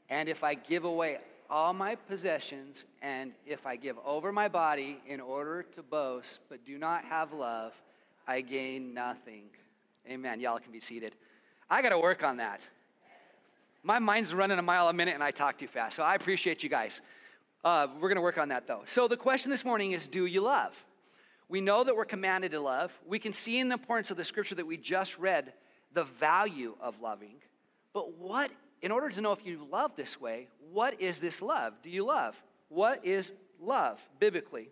And 0.09 0.27
if 0.27 0.43
I 0.43 0.55
give 0.55 0.85
away 0.85 1.19
all 1.49 1.73
my 1.73 1.95
possessions, 1.95 2.85
and 3.01 3.31
if 3.45 3.65
I 3.65 3.75
give 3.75 3.97
over 4.05 4.31
my 4.31 4.47
body 4.47 4.99
in 5.07 5.19
order 5.19 5.63
to 5.73 5.81
boast 5.81 6.41
but 6.49 6.63
do 6.65 6.77
not 6.77 7.03
have 7.05 7.33
love, 7.33 7.73
I 8.27 8.41
gain 8.41 8.93
nothing. 8.93 9.45
Amen. 10.07 10.39
Y'all 10.39 10.59
can 10.59 10.71
be 10.71 10.79
seated. 10.79 11.15
I 11.69 11.81
got 11.81 11.89
to 11.89 11.99
work 11.99 12.23
on 12.23 12.37
that. 12.37 12.61
My 13.83 13.99
mind's 13.99 14.33
running 14.33 14.59
a 14.59 14.61
mile 14.61 14.87
a 14.89 14.93
minute 14.93 15.15
and 15.15 15.23
I 15.23 15.31
talk 15.31 15.57
too 15.57 15.67
fast. 15.67 15.95
So 15.95 16.03
I 16.03 16.15
appreciate 16.15 16.61
you 16.61 16.69
guys. 16.69 17.01
Uh, 17.63 17.87
we're 17.95 18.09
going 18.09 18.17
to 18.17 18.21
work 18.21 18.37
on 18.37 18.49
that 18.49 18.67
though. 18.67 18.81
So 18.85 19.07
the 19.07 19.17
question 19.17 19.49
this 19.49 19.65
morning 19.65 19.91
is 19.91 20.07
Do 20.07 20.25
you 20.25 20.41
love? 20.41 20.81
We 21.47 21.61
know 21.61 21.83
that 21.83 21.95
we're 21.95 22.05
commanded 22.05 22.51
to 22.51 22.59
love. 22.59 22.97
We 23.07 23.17
can 23.17 23.33
see 23.33 23.59
in 23.59 23.69
the 23.69 23.73
importance 23.73 24.11
of 24.11 24.17
the 24.17 24.23
scripture 24.23 24.55
that 24.55 24.67
we 24.67 24.77
just 24.77 25.17
read 25.17 25.53
the 25.93 26.03
value 26.03 26.75
of 26.79 27.01
loving. 27.01 27.37
But 27.93 28.13
what, 28.17 28.51
in 28.81 28.91
order 28.91 29.09
to 29.09 29.21
know 29.21 29.31
if 29.31 29.45
you 29.45 29.67
love 29.71 29.91
this 29.95 30.19
way, 30.19 30.47
what 30.71 31.01
is 31.01 31.19
this 31.19 31.41
love? 31.41 31.73
Do 31.81 31.89
you 31.89 32.05
love? 32.05 32.35
What 32.69 33.05
is 33.05 33.33
love 33.59 33.99
biblically? 34.19 34.69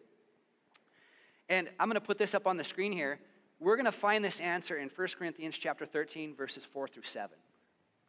And 1.50 1.70
I'm 1.80 1.88
going 1.88 2.00
to 2.00 2.06
put 2.06 2.18
this 2.18 2.36
up 2.36 2.48
on 2.48 2.58
the 2.58 2.64
screen 2.64 2.92
here. 2.92 3.20
We're 3.60 3.76
going 3.76 3.86
to 3.86 3.92
find 3.92 4.24
this 4.24 4.40
answer 4.40 4.78
in 4.78 4.90
1 4.94 5.08
Corinthians 5.18 5.58
chapter 5.58 5.86
13 5.86 6.36
verses 6.36 6.66
4 6.66 6.88
through 6.88 7.04
7. 7.04 7.36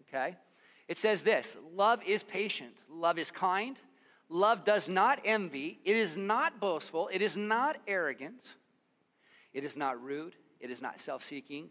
Okay? 0.08 0.36
It 0.88 0.98
says 0.98 1.22
this, 1.22 1.58
love 1.74 2.02
is 2.06 2.22
patient, 2.22 2.74
love 2.90 3.18
is 3.18 3.30
kind, 3.30 3.78
love 4.30 4.64
does 4.64 4.88
not 4.88 5.20
envy, 5.22 5.78
it 5.84 5.96
is 5.96 6.16
not 6.16 6.60
boastful, 6.60 7.10
it 7.12 7.20
is 7.20 7.36
not 7.36 7.76
arrogant, 7.86 8.54
it 9.52 9.64
is 9.64 9.76
not 9.76 10.02
rude, 10.02 10.34
it 10.60 10.70
is 10.70 10.80
not 10.80 10.98
self-seeking, 10.98 11.70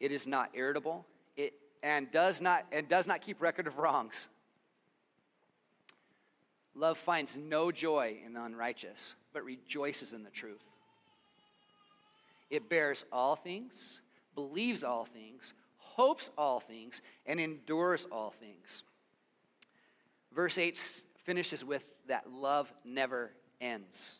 it 0.00 0.12
is 0.12 0.26
not 0.26 0.50
irritable, 0.52 1.06
it 1.06 1.17
and 1.82 2.10
does 2.10 2.40
not 2.40 2.66
and 2.72 2.88
does 2.88 3.06
not 3.06 3.20
keep 3.20 3.40
record 3.40 3.66
of 3.66 3.78
wrongs. 3.78 4.28
Love 6.74 6.96
finds 6.96 7.36
no 7.36 7.72
joy 7.72 8.18
in 8.24 8.34
the 8.34 8.42
unrighteous, 8.42 9.14
but 9.32 9.44
rejoices 9.44 10.12
in 10.12 10.22
the 10.22 10.30
truth. 10.30 10.62
It 12.50 12.68
bears 12.68 13.04
all 13.12 13.34
things, 13.36 14.00
believes 14.34 14.84
all 14.84 15.04
things, 15.04 15.54
hopes 15.78 16.30
all 16.38 16.60
things, 16.60 17.02
and 17.26 17.40
endures 17.40 18.06
all 18.12 18.30
things. 18.30 18.84
Verse 20.32 20.56
8 20.56 21.02
finishes 21.24 21.64
with 21.64 21.84
that 22.06 22.30
love 22.32 22.72
never 22.84 23.32
ends. 23.60 24.18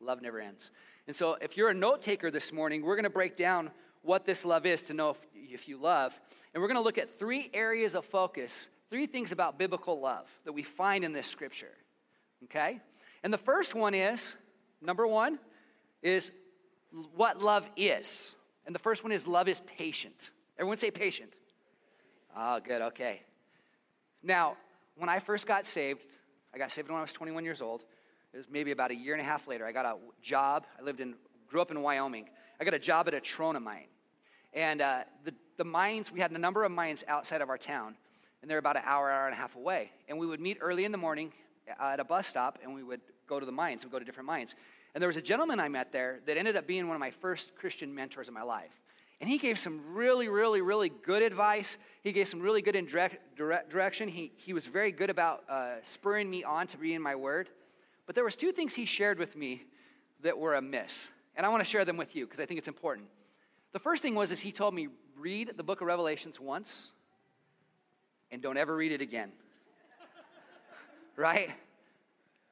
Love 0.00 0.20
never 0.20 0.40
ends. 0.40 0.70
And 1.06 1.14
so, 1.14 1.36
if 1.40 1.56
you're 1.56 1.70
a 1.70 1.74
note 1.74 2.02
taker 2.02 2.30
this 2.30 2.52
morning, 2.52 2.82
we're 2.82 2.96
going 2.96 3.04
to 3.04 3.10
break 3.10 3.36
down 3.36 3.70
what 4.02 4.24
this 4.24 4.44
love 4.44 4.66
is 4.66 4.82
to 4.82 4.94
know 4.94 5.10
if, 5.10 5.16
if 5.34 5.68
you 5.68 5.76
love. 5.76 6.18
And 6.52 6.60
we're 6.60 6.68
going 6.68 6.76
to 6.76 6.82
look 6.82 6.98
at 6.98 7.18
three 7.18 7.50
areas 7.54 7.94
of 7.94 8.04
focus, 8.04 8.68
three 8.90 9.06
things 9.06 9.32
about 9.32 9.58
biblical 9.58 10.00
love 10.00 10.28
that 10.44 10.52
we 10.52 10.62
find 10.62 11.04
in 11.04 11.12
this 11.12 11.26
scripture. 11.26 11.72
Okay? 12.44 12.80
And 13.22 13.32
the 13.32 13.38
first 13.38 13.74
one 13.74 13.94
is 13.94 14.34
number 14.80 15.06
one 15.06 15.38
is 16.02 16.32
what 17.14 17.40
love 17.40 17.68
is. 17.76 18.34
And 18.66 18.74
the 18.74 18.80
first 18.80 19.02
one 19.04 19.12
is 19.12 19.26
love 19.26 19.48
is 19.48 19.60
patient. 19.60 20.30
Everyone 20.58 20.76
say 20.76 20.90
patient. 20.90 21.32
Oh, 22.36 22.60
good, 22.60 22.82
okay. 22.82 23.22
Now, 24.22 24.56
when 24.96 25.08
I 25.08 25.18
first 25.18 25.46
got 25.46 25.66
saved, 25.66 26.06
I 26.54 26.58
got 26.58 26.70
saved 26.70 26.88
when 26.88 26.98
I 26.98 27.02
was 27.02 27.12
21 27.12 27.44
years 27.44 27.62
old. 27.62 27.84
It 28.32 28.36
was 28.36 28.46
maybe 28.50 28.70
about 28.70 28.90
a 28.90 28.94
year 28.94 29.14
and 29.14 29.20
a 29.20 29.24
half 29.24 29.48
later. 29.48 29.66
I 29.66 29.72
got 29.72 29.86
a 29.86 29.96
job. 30.22 30.66
I 30.78 30.82
lived 30.82 31.00
in, 31.00 31.14
grew 31.48 31.60
up 31.60 31.70
in 31.70 31.80
Wyoming. 31.82 32.28
I 32.60 32.64
got 32.64 32.74
a 32.74 32.78
job 32.78 33.08
at 33.08 33.14
a 33.14 33.20
trona 33.20 33.60
mine. 33.60 33.86
And 34.52 34.80
uh, 34.80 35.04
the, 35.24 35.34
the 35.60 35.64
mines, 35.64 36.10
we 36.10 36.20
had 36.20 36.30
a 36.30 36.38
number 36.38 36.64
of 36.64 36.72
mines 36.72 37.04
outside 37.06 37.42
of 37.42 37.50
our 37.50 37.58
town, 37.58 37.94
and 38.40 38.50
they're 38.50 38.56
about 38.56 38.76
an 38.76 38.82
hour, 38.86 39.10
hour 39.10 39.26
and 39.26 39.34
a 39.34 39.36
half 39.36 39.56
away. 39.56 39.90
And 40.08 40.18
we 40.18 40.26
would 40.26 40.40
meet 40.40 40.56
early 40.62 40.86
in 40.86 40.90
the 40.90 40.96
morning 40.96 41.34
at 41.78 42.00
a 42.00 42.04
bus 42.04 42.26
stop, 42.26 42.58
and 42.62 42.74
we 42.74 42.82
would 42.82 43.02
go 43.26 43.38
to 43.38 43.44
the 43.44 43.52
mines. 43.52 43.84
We'd 43.84 43.92
go 43.92 43.98
to 43.98 44.04
different 44.06 44.26
mines. 44.26 44.54
And 44.94 45.02
there 45.02 45.06
was 45.06 45.18
a 45.18 45.22
gentleman 45.22 45.60
I 45.60 45.68
met 45.68 45.92
there 45.92 46.20
that 46.24 46.38
ended 46.38 46.56
up 46.56 46.66
being 46.66 46.88
one 46.88 46.96
of 46.96 47.00
my 47.00 47.10
first 47.10 47.54
Christian 47.56 47.94
mentors 47.94 48.26
in 48.26 48.32
my 48.32 48.40
life. 48.40 48.70
And 49.20 49.28
he 49.28 49.36
gave 49.36 49.58
some 49.58 49.82
really, 49.92 50.28
really, 50.28 50.62
really 50.62 50.88
good 50.88 51.20
advice. 51.20 51.76
He 52.02 52.12
gave 52.12 52.26
some 52.26 52.40
really 52.40 52.62
good 52.62 52.74
in 52.74 52.86
direct, 52.86 53.36
direct 53.36 53.68
direction. 53.68 54.08
He, 54.08 54.32
he 54.36 54.54
was 54.54 54.64
very 54.64 54.92
good 54.92 55.10
about 55.10 55.44
uh, 55.46 55.74
spurring 55.82 56.30
me 56.30 56.42
on 56.42 56.68
to 56.68 56.78
be 56.78 56.94
in 56.94 57.02
my 57.02 57.16
word. 57.16 57.50
But 58.06 58.14
there 58.14 58.24
was 58.24 58.34
two 58.34 58.52
things 58.52 58.74
he 58.74 58.86
shared 58.86 59.18
with 59.18 59.36
me 59.36 59.64
that 60.22 60.38
were 60.38 60.54
amiss. 60.54 61.10
And 61.36 61.44
I 61.44 61.50
want 61.50 61.62
to 61.62 61.68
share 61.68 61.84
them 61.84 61.98
with 61.98 62.16
you 62.16 62.24
because 62.24 62.40
I 62.40 62.46
think 62.46 62.56
it's 62.56 62.66
important. 62.66 63.08
The 63.72 63.78
first 63.78 64.02
thing 64.02 64.14
was 64.14 64.32
is 64.32 64.40
he 64.40 64.52
told 64.52 64.74
me, 64.74 64.88
read 65.20 65.52
the 65.56 65.62
book 65.62 65.82
of 65.82 65.86
Revelations 65.86 66.40
once 66.40 66.88
and 68.30 68.40
don't 68.40 68.56
ever 68.56 68.74
read 68.74 68.92
it 68.92 69.02
again. 69.02 69.32
right? 71.16 71.50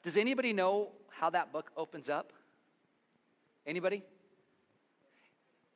Does 0.03 0.17
anybody 0.17 0.53
know 0.53 0.91
how 1.11 1.31
that 1.31 1.51
book 1.51 1.71
opens 1.77 2.11
up? 2.11 2.33
Anybody? 3.67 4.03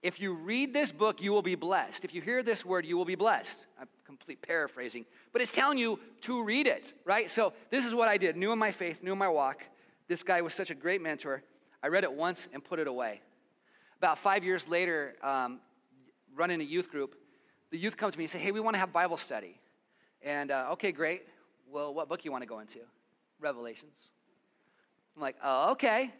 If 0.03 0.21
you 0.21 0.35
read 0.35 0.75
this 0.75 0.93
book, 0.93 1.23
you 1.23 1.33
will 1.33 1.43
be 1.43 1.55
blessed. 1.55 2.05
If 2.05 2.15
you 2.15 2.21
hear 2.21 2.43
this 2.43 2.65
word, 2.65 2.85
you 2.85 2.97
will 2.97 3.05
be 3.05 3.15
blessed. 3.15 3.65
I'm 3.81 3.89
complete 4.05 4.43
paraphrasing, 4.43 5.07
but 5.33 5.41
it's 5.41 5.53
telling 5.53 5.79
you 5.79 5.99
to 6.23 6.43
read 6.43 6.67
it, 6.67 6.93
right? 7.05 7.31
So 7.31 7.55
this 7.71 7.87
is 7.87 7.95
what 7.95 8.09
I 8.09 8.19
did. 8.19 8.37
New 8.37 8.53
in 8.53 8.59
my 8.59 8.73
faith, 8.73 9.03
new 9.03 9.13
in 9.13 9.19
my 9.19 9.29
walk. 9.29 9.63
This 10.09 10.23
guy 10.23 10.43
was 10.43 10.55
such 10.55 10.71
a 10.71 10.75
great 10.75 11.01
mentor. 11.01 11.43
I 11.83 11.89
read 11.89 12.05
it 12.05 12.13
once 12.13 12.49
and 12.53 12.63
put 12.63 12.79
it 12.79 12.87
away. 12.87 13.23
About 13.97 14.19
five 14.19 14.45
years 14.45 14.69
later, 14.69 15.15
um, 15.23 15.61
running 16.35 16.61
a 16.61 16.65
youth 16.65 16.91
group, 16.91 17.15
the 17.71 17.79
youth 17.79 17.97
comes 17.97 18.15
to 18.15 18.19
me 18.19 18.25
and 18.25 18.31
say, 18.31 18.39
"Hey, 18.39 18.53
we 18.53 18.61
want 18.61 18.75
to 18.75 18.79
have 18.79 18.93
Bible 18.93 19.17
study." 19.17 19.61
And 20.23 20.51
uh, 20.51 20.69
okay, 20.73 20.93
great. 20.93 21.23
Well, 21.71 21.93
what 21.95 22.09
book 22.09 22.25
you 22.25 22.31
want 22.31 22.43
to 22.43 22.49
go 22.49 22.61
into? 22.61 22.79
Revelations. 23.41 24.09
I'm 25.17 25.23
like, 25.23 25.37
oh, 25.43 25.73
okay. 25.73 26.13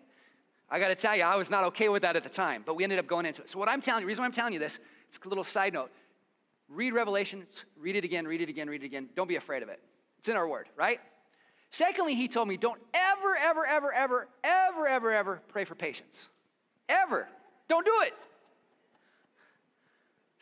I 0.71 0.79
got 0.79 0.89
to 0.89 0.95
tell 0.95 1.17
you, 1.17 1.23
I 1.23 1.37
was 1.37 1.51
not 1.51 1.65
okay 1.65 1.89
with 1.89 2.03
that 2.03 2.17
at 2.17 2.23
the 2.23 2.29
time, 2.29 2.63
but 2.65 2.75
we 2.75 2.83
ended 2.83 2.99
up 2.99 3.07
going 3.07 3.27
into 3.27 3.43
it. 3.43 3.51
So, 3.51 3.59
what 3.59 3.69
I'm 3.69 3.81
telling 3.81 4.01
you, 4.01 4.07
the 4.07 4.09
reason 4.09 4.23
why 4.23 4.27
I'm 4.27 4.33
telling 4.33 4.55
you 4.55 4.59
this, 4.59 4.79
it's 5.09 5.19
a 5.25 5.29
little 5.29 5.45
side 5.45 5.75
note. 5.75 5.91
Read 6.69 6.95
Revelation, 6.95 7.47
read 7.79 7.97
it 7.97 8.05
again, 8.05 8.27
read 8.27 8.41
it 8.41 8.49
again, 8.49 8.69
read 8.69 8.83
it 8.83 8.87
again. 8.87 9.09
Don't 9.15 9.29
be 9.29 9.37
afraid 9.37 9.63
of 9.63 9.69
it. 9.69 9.81
It's 10.19 10.29
in 10.29 10.37
our 10.37 10.49
word, 10.49 10.69
right? 10.77 11.01
Secondly, 11.71 12.15
he 12.15 12.29
told 12.29 12.49
me, 12.49 12.57
don't 12.57 12.81
ever, 12.95 13.37
ever, 13.37 13.67
ever, 13.67 13.93
ever, 13.93 14.29
ever, 14.43 14.89
ever, 14.89 15.13
ever 15.13 15.43
pray 15.49 15.65
for 15.65 15.75
patience. 15.75 16.29
Ever. 16.89 17.29
Don't 17.69 17.85
do 17.85 17.93
it. 18.03 18.15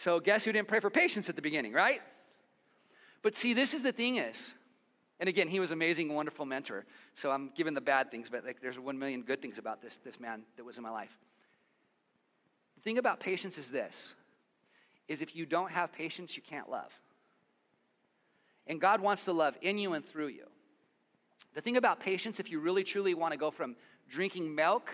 So, 0.01 0.19
guess 0.19 0.45
who 0.47 0.53
didn't 0.53 0.67
pray 0.67 0.81
for 0.81 0.89
patience 0.89 1.29
at 1.29 1.37
the 1.37 1.43
beginning, 1.43 1.75
right? 1.75 2.01
But 3.21 3.37
see, 3.37 3.53
this 3.53 3.75
is 3.75 3.83
the 3.83 3.93
thing 3.93 4.17
is, 4.17 4.55
and 5.19 5.29
again, 5.29 5.47
he 5.47 5.61
was 5.61 5.73
amazing, 5.73 6.15
wonderful 6.15 6.47
mentor. 6.47 6.87
So 7.15 7.31
I'm 7.31 7.51
giving 7.55 7.75
the 7.75 7.83
bad 7.83 8.11
things, 8.11 8.31
but 8.31 8.43
like 8.43 8.63
there's 8.63 8.79
one 8.79 8.99
million 8.99 9.21
good 9.21 9.43
things 9.43 9.59
about 9.59 9.83
this, 9.83 9.99
this 9.99 10.19
man 10.19 10.45
that 10.57 10.65
was 10.65 10.79
in 10.79 10.83
my 10.83 10.89
life. 10.89 11.15
The 12.77 12.81
thing 12.81 12.97
about 12.97 13.21
patience 13.21 13.59
is 13.59 13.71
this 13.71 14.15
is 15.07 15.21
if 15.21 15.37
you 15.37 15.45
don't 15.45 15.71
have 15.71 15.93
patience, 15.93 16.35
you 16.35 16.43
can't 16.43 16.71
love. 16.71 16.99
And 18.67 18.81
God 18.81 19.03
wants 19.03 19.27
to 19.27 19.35
love 19.35 19.55
in 19.61 19.77
you 19.77 19.93
and 19.93 20.03
through 20.03 20.29
you. 20.29 20.47
The 21.53 21.61
thing 21.61 21.77
about 21.77 22.01
patience, 22.01 22.41
if 22.41 22.51
you 22.51 22.59
really 22.59 22.85
truly 22.85 23.13
want 23.13 23.33
to 23.33 23.39
go 23.39 23.51
from 23.51 23.77
drinking 24.09 24.55
milk 24.55 24.91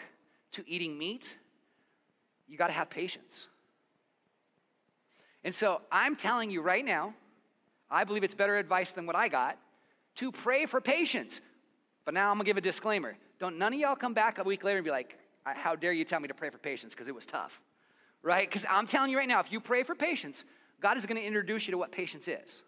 to 0.50 0.64
eating 0.66 0.98
meat, 0.98 1.38
you 2.48 2.58
got 2.58 2.66
to 2.66 2.72
have 2.72 2.90
patience. 2.90 3.46
And 5.47 5.55
so 5.55 5.81
I'm 5.93 6.17
telling 6.17 6.50
you 6.50 6.61
right 6.61 6.85
now, 6.85 7.15
I 7.88 8.03
believe 8.03 8.25
it's 8.25 8.35
better 8.35 8.57
advice 8.57 8.91
than 8.91 9.07
what 9.07 9.15
I 9.15 9.29
got 9.29 9.57
to 10.17 10.33
pray 10.33 10.67
for 10.67 10.81
patience. 10.81 11.41
But 12.05 12.15
now 12.15 12.31
I'm 12.31 12.35
gonna 12.35 12.47
give 12.47 12.57
a 12.57 12.61
disclaimer. 12.61 13.17
Don't 13.38 13.57
none 13.57 13.73
of 13.73 13.79
y'all 13.79 13.95
come 13.95 14.12
back 14.12 14.38
a 14.38 14.43
week 14.43 14.65
later 14.65 14.79
and 14.79 14.85
be 14.85 14.91
like, 14.91 15.17
how 15.45 15.76
dare 15.76 15.93
you 15.93 16.05
tell 16.05 16.19
me 16.19 16.26
to 16.26 16.35
pray 16.35 16.50
for 16.50 16.59
patience 16.59 16.95
because 16.95 17.07
it 17.07 17.15
was 17.15 17.25
tough, 17.25 17.61
right? 18.25 18.50
Because 18.50 18.67
I'm 18.69 18.88
telling 18.88 19.12
you 19.12 19.19
right 19.19 19.29
now, 19.29 19.38
if 19.38 19.53
you 19.53 19.61
pray 19.61 19.85
for 19.85 19.95
patience, 19.95 20.45
God 20.81 20.97
is 20.97 21.07
gonna 21.07 21.21
introduce 21.21 21.69
you 21.69 21.71
to 21.71 21.79
what 21.79 21.93
patience 21.93 22.26
is. 22.26 22.65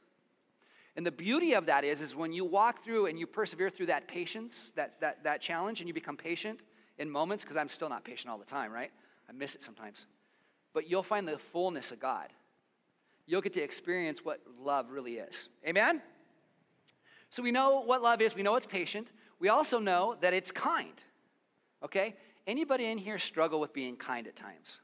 And 0.95 1.05
the 1.05 1.11
beauty 1.11 1.55
of 1.55 1.67
that 1.67 1.83
is, 1.83 2.01
is 2.01 2.15
when 2.15 2.33
you 2.33 2.45
walk 2.45 2.85
through 2.85 3.07
and 3.07 3.19
you 3.19 3.27
persevere 3.27 3.71
through 3.71 3.87
that 3.87 4.07
patience, 4.07 4.73
that, 4.77 5.01
that, 5.01 5.25
that 5.25 5.41
challenge, 5.41 5.81
and 5.81 5.89
you 5.89 5.95
become 5.95 6.17
patient 6.17 6.61
in 6.99 7.11
moments, 7.11 7.43
because 7.43 7.57
I'm 7.57 7.69
still 7.69 7.89
not 7.89 8.05
patient 8.05 8.31
all 8.31 8.39
the 8.39 8.45
time, 8.45 8.71
right? 8.71 8.93
I 9.29 9.33
miss 9.33 9.57
it 9.57 9.65
sometimes. 9.65 10.07
But 10.75 10.89
you'll 10.89 11.03
find 11.03 11.27
the 11.27 11.39
fullness 11.39 11.91
of 11.91 11.99
God. 11.99 12.29
You'll 13.29 13.43
get 13.43 13.53
to 13.53 13.61
experience 13.61 14.25
what 14.25 14.41
love 14.59 14.91
really 14.91 15.19
is. 15.19 15.51
Amen? 15.67 16.01
So 17.29 17.43
we 17.43 17.53
know 17.53 17.83
what 17.83 18.01
love 18.01 18.23
is. 18.23 18.35
We 18.35 18.43
know 18.43 18.57
it's 18.57 18.67
patient. 18.67 19.09
We 19.39 19.51
also 19.51 19.79
know 19.79 20.17
that 20.23 20.33
it's 20.33 20.51
kind. 20.51 20.95
Okay? 21.85 22.17
Anybody 22.47 22.87
in 22.87 22.97
here 22.97 23.19
struggle 23.19 23.61
with 23.61 23.75
being 23.75 23.97
kind 23.97 24.27
at 24.27 24.35
times? 24.35 24.81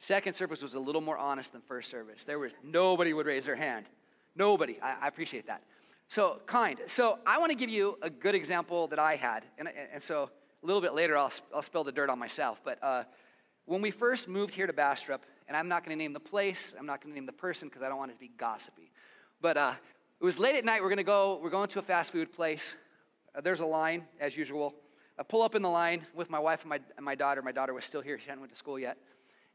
Second 0.00 0.34
service 0.34 0.60
was 0.60 0.74
a 0.74 0.80
little 0.80 1.00
more 1.00 1.16
honest 1.16 1.52
than 1.52 1.62
first 1.62 1.90
service. 1.90 2.24
There 2.24 2.40
was 2.40 2.54
nobody 2.64 3.12
would 3.12 3.26
raise 3.26 3.46
their 3.46 3.54
hand. 3.54 3.86
Nobody. 4.34 4.78
I, 4.82 4.96
I 5.02 5.06
appreciate 5.06 5.46
that. 5.46 5.62
So 6.08 6.40
kind. 6.46 6.80
So 6.86 7.20
I 7.24 7.38
want 7.38 7.50
to 7.50 7.56
give 7.56 7.70
you 7.70 7.98
a 8.02 8.10
good 8.10 8.34
example 8.34 8.88
that 8.88 8.98
I 8.98 9.14
had, 9.14 9.44
and, 9.58 9.68
and 9.92 10.02
so 10.02 10.28
a 10.62 10.66
little 10.66 10.82
bit 10.82 10.92
later 10.92 11.16
I'll, 11.16 11.32
I'll 11.54 11.62
spill 11.62 11.84
the 11.84 11.92
dirt 11.92 12.10
on 12.10 12.18
myself. 12.18 12.60
But 12.64 12.82
uh, 12.82 13.04
when 13.64 13.80
we 13.80 13.92
first 13.92 14.28
moved 14.28 14.52
here 14.52 14.66
to 14.66 14.72
Bastrop, 14.72 15.22
and 15.48 15.56
I'm 15.56 15.68
not 15.68 15.84
going 15.84 15.96
to 15.96 16.02
name 16.02 16.12
the 16.12 16.20
place, 16.20 16.74
I'm 16.78 16.86
not 16.86 17.02
going 17.02 17.12
to 17.12 17.18
name 17.18 17.26
the 17.26 17.32
person 17.32 17.68
because 17.68 17.82
I 17.82 17.88
don't 17.88 17.98
want 17.98 18.10
it 18.10 18.14
to 18.14 18.20
be 18.20 18.30
gossipy. 18.36 18.90
But 19.40 19.56
uh, 19.56 19.74
it 20.20 20.24
was 20.24 20.38
late 20.38 20.56
at 20.56 20.64
night. 20.64 20.82
We're 20.82 20.88
going 20.88 20.96
to 20.98 21.04
go. 21.04 21.38
We're 21.42 21.50
going 21.50 21.68
to 21.68 21.78
a 21.78 21.82
fast 21.82 22.12
food 22.12 22.32
place. 22.32 22.74
Uh, 23.34 23.40
there's 23.40 23.60
a 23.60 23.66
line 23.66 24.04
as 24.20 24.36
usual. 24.36 24.74
I 25.18 25.22
pull 25.22 25.42
up 25.42 25.54
in 25.54 25.62
the 25.62 25.70
line 25.70 26.06
with 26.14 26.30
my 26.30 26.38
wife 26.38 26.62
and 26.62 26.70
my, 26.70 26.80
and 26.96 27.04
my 27.04 27.14
daughter. 27.14 27.42
My 27.42 27.52
daughter 27.52 27.74
was 27.74 27.84
still 27.84 28.00
here; 28.00 28.18
she 28.18 28.26
hadn't 28.26 28.40
went 28.40 28.52
to 28.52 28.58
school 28.58 28.78
yet 28.78 28.96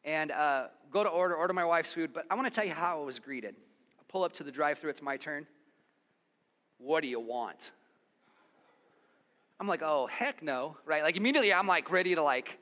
and 0.03 0.31
uh, 0.31 0.67
go 0.91 1.03
to 1.03 1.09
order, 1.09 1.35
order 1.35 1.53
my 1.53 1.65
wife's 1.65 1.93
food. 1.93 2.11
But 2.13 2.25
I 2.29 2.35
want 2.35 2.47
to 2.47 2.51
tell 2.51 2.65
you 2.65 2.73
how 2.73 3.01
I 3.01 3.05
was 3.05 3.19
greeted. 3.19 3.55
I 3.99 4.03
pull 4.07 4.23
up 4.23 4.33
to 4.33 4.43
the 4.43 4.51
drive 4.51 4.79
through, 4.79 4.91
it's 4.91 5.01
my 5.01 5.17
turn. 5.17 5.45
What 6.77 7.01
do 7.01 7.07
you 7.07 7.19
want? 7.19 7.71
I'm 9.59 9.67
like, 9.67 9.83
oh, 9.83 10.07
heck 10.07 10.41
no, 10.41 10.77
right? 10.85 11.03
Like 11.03 11.17
immediately 11.17 11.53
I'm 11.53 11.67
like 11.67 11.91
ready 11.91 12.15
to 12.15 12.23
like 12.23 12.57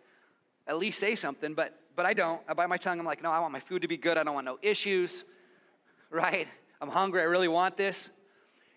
at 0.68 0.78
least 0.78 1.00
say 1.00 1.16
something, 1.16 1.54
but 1.54 1.74
but 2.00 2.06
I 2.06 2.14
don't. 2.14 2.42
I 2.48 2.54
bite 2.54 2.70
my 2.70 2.78
tongue. 2.78 2.98
I'm 2.98 3.06
like, 3.06 3.22
no, 3.22 3.30
I 3.30 3.42
want 3.42 3.52
my 3.52 3.60
food 3.60 3.82
to 3.82 3.90
be 3.90 3.98
good. 3.98 4.18
I 4.18 4.24
don't 4.24 4.34
want 4.34 4.46
no 4.46 4.58
issues, 4.62 5.26
right? 6.10 6.48
I'm 6.80 6.88
hungry. 6.88 7.20
I 7.20 7.26
really 7.26 7.50
want 7.50 7.76
this. 7.76 8.10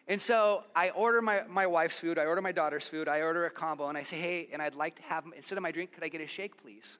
And 0.08 0.20
so 0.20 0.64
I 0.74 0.90
order 0.90 1.22
my, 1.22 1.42
my 1.48 1.68
wife's 1.68 2.00
food. 2.00 2.18
I 2.18 2.24
order 2.24 2.42
my 2.42 2.50
daughter's 2.50 2.88
food. 2.88 3.06
I 3.06 3.20
order 3.20 3.46
a 3.46 3.50
combo, 3.50 3.86
and 3.86 3.96
I 3.96 4.02
say, 4.02 4.16
hey, 4.16 4.48
and 4.52 4.60
I'd 4.60 4.74
like 4.74 4.96
to 4.96 5.02
have, 5.02 5.22
instead 5.36 5.56
of 5.56 5.62
my 5.62 5.70
drink, 5.70 5.92
could 5.92 6.02
I 6.02 6.08
get 6.08 6.20
a 6.20 6.26
shake, 6.26 6.60
please? 6.60 6.98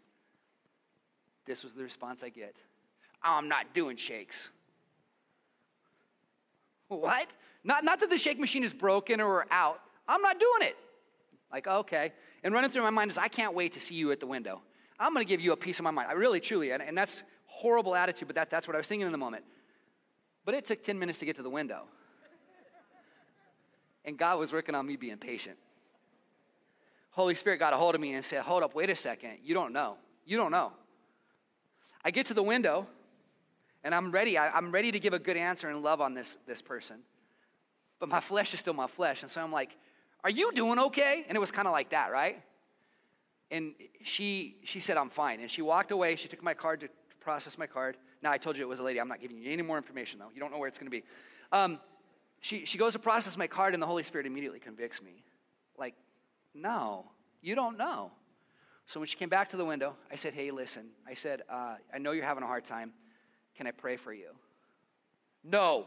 This 1.44 1.64
was 1.64 1.74
the 1.74 1.82
response 1.82 2.22
I 2.22 2.28
get 2.28 2.54
oh, 3.24 3.34
I'm 3.34 3.48
not 3.48 3.74
doing 3.74 3.96
shakes. 3.96 4.50
What? 6.86 7.26
Not, 7.64 7.82
not 7.82 7.98
that 7.98 8.10
the 8.10 8.16
shake 8.16 8.38
machine 8.38 8.62
is 8.62 8.72
broken 8.72 9.20
or 9.20 9.46
out. 9.50 9.80
I'm 10.06 10.22
not 10.22 10.38
doing 10.38 10.68
it. 10.68 10.76
Like, 11.50 11.66
okay. 11.66 12.12
And 12.44 12.54
running 12.54 12.70
through 12.70 12.82
my 12.82 12.90
mind 12.90 13.10
is, 13.10 13.18
I 13.18 13.26
can't 13.26 13.54
wait 13.54 13.72
to 13.72 13.80
see 13.80 13.96
you 13.96 14.12
at 14.12 14.20
the 14.20 14.26
window. 14.28 14.62
I'm 15.02 15.12
going 15.12 15.26
to 15.26 15.28
give 15.28 15.40
you 15.40 15.52
a 15.52 15.56
piece 15.56 15.80
of 15.80 15.85
my 15.85 15.90
mind. 15.90 16.09
I 16.09 16.12
really, 16.12 16.38
truly, 16.38 16.71
and, 16.71 16.80
and 16.80 16.97
that's 16.97 17.25
horrible 17.47 17.97
attitude, 17.97 18.28
but 18.28 18.37
that, 18.37 18.50
that's 18.50 18.68
what 18.68 18.76
I 18.76 18.78
was 18.78 18.87
thinking 18.87 19.06
in 19.06 19.12
the 19.12 19.18
moment. 19.18 19.44
But 20.44 20.54
it 20.54 20.64
took 20.64 20.80
10 20.80 20.97
minutes 20.99 21.18
to 21.18 21.26
get 21.26 21.37
to 21.37 21.42
the 21.42 21.50
window. 21.50 21.82
And 24.04 24.16
God 24.16 24.38
was 24.38 24.52
working 24.52 24.75
on 24.75 24.87
me 24.87 24.97
being 24.97 25.16
patient. 25.16 25.56
Holy 27.11 27.35
Spirit 27.35 27.59
got 27.59 27.73
a 27.73 27.76
hold 27.76 27.94
of 27.94 28.00
me 28.00 28.14
and 28.14 28.25
said, 28.25 28.42
Hold 28.42 28.62
up, 28.62 28.75
wait 28.75 28.90
a 28.90 28.97
second. 28.97 29.38
You 29.44 29.54
don't 29.54 29.73
know. 29.73 29.97
You 30.25 30.37
don't 30.37 30.50
know. 30.50 30.73
I 32.04 32.11
get 32.11 32.26
to 32.26 32.35
the 32.35 32.42
window 32.42 32.87
and 33.85 33.94
I'm 33.94 34.11
ready. 34.11 34.38
I, 34.38 34.56
am 34.56 34.73
ready 34.73 34.90
to 34.90 34.99
give 34.99 35.12
a 35.12 35.18
good 35.18 35.37
answer 35.37 35.68
and 35.68 35.82
love 35.82 36.00
on 36.00 36.14
this, 36.14 36.38
this 36.47 36.62
person. 36.62 37.00
But 38.00 38.09
my 38.09 38.21
flesh 38.21 38.54
is 38.54 38.61
still 38.61 38.73
my 38.73 38.87
flesh. 38.87 39.23
And 39.23 39.30
so 39.30 39.40
I'm 39.40 39.52
like, 39.52 39.76
Are 40.25 40.30
you 40.30 40.52
doing 40.52 40.78
okay? 40.78 41.25
And 41.28 41.37
it 41.37 41.40
was 41.40 41.50
kind 41.50 41.68
of 41.68 41.73
like 41.73 41.90
that, 41.90 42.11
right? 42.11 42.42
And 43.52 43.75
she, 44.02 44.56
she 44.64 44.80
said, 44.80 44.97
I'm 44.97 45.11
fine. 45.11 45.38
And 45.38 45.50
she 45.50 45.62
walked 45.62 45.92
away. 45.92 46.16
She 46.16 46.26
took 46.26 46.42
my 46.42 46.54
card 46.54 46.80
to 46.80 46.88
process 47.21 47.59
my 47.59 47.66
card. 47.66 47.98
Now, 48.22 48.33
I 48.33 48.38
told 48.38 48.57
you 48.57 48.62
it 48.64 48.68
was 48.68 48.81
a 48.81 48.83
lady. 48.83 48.98
I'm 48.98 49.09
not 49.09 49.20
giving 49.20 49.37
you 49.37 49.53
any 49.53 49.62
more 49.62 49.76
information, 49.76 50.18
though. 50.18 50.31
You 50.35 50.40
don't 50.40 50.50
know 50.50 50.59
where 50.59 50.68
it's 50.68 50.79
going 50.79 50.90
to 50.90 50.96
be. 50.96 51.05
Um, 51.53 51.79
she, 52.40 52.64
she 52.64 52.79
goes 52.79 52.94
to 52.94 52.98
process 52.98 53.37
my 53.37 53.46
card, 53.46 53.74
and 53.74 53.83
the 53.83 53.87
Holy 53.87 54.03
Spirit 54.03 54.26
immediately 54.26 54.59
convicts 54.59 55.03
me. 55.03 55.22
Like, 55.76 55.94
no, 56.55 57.05
you 57.42 57.55
don't 57.55 57.76
know. 57.76 58.11
So 58.87 58.98
when 59.00 59.07
she 59.07 59.16
came 59.16 59.29
back 59.29 59.50
to 59.50 59.57
the 59.57 59.64
window, 59.64 59.94
I 60.11 60.16
said, 60.16 60.35
Hey, 60.35 60.50
listen. 60.50 60.88
I 61.07 61.14
said, 61.14 61.42
uh, 61.48 61.76
I 61.94 61.98
know 61.98 62.12
you're 62.12 62.24
having 62.24 62.42
a 62.42 62.46
hard 62.46 62.64
time. 62.64 62.92
Can 63.57 63.66
I 63.66 63.70
pray 63.70 63.96
for 63.96 64.12
you? 64.12 64.31
No. 65.44 65.87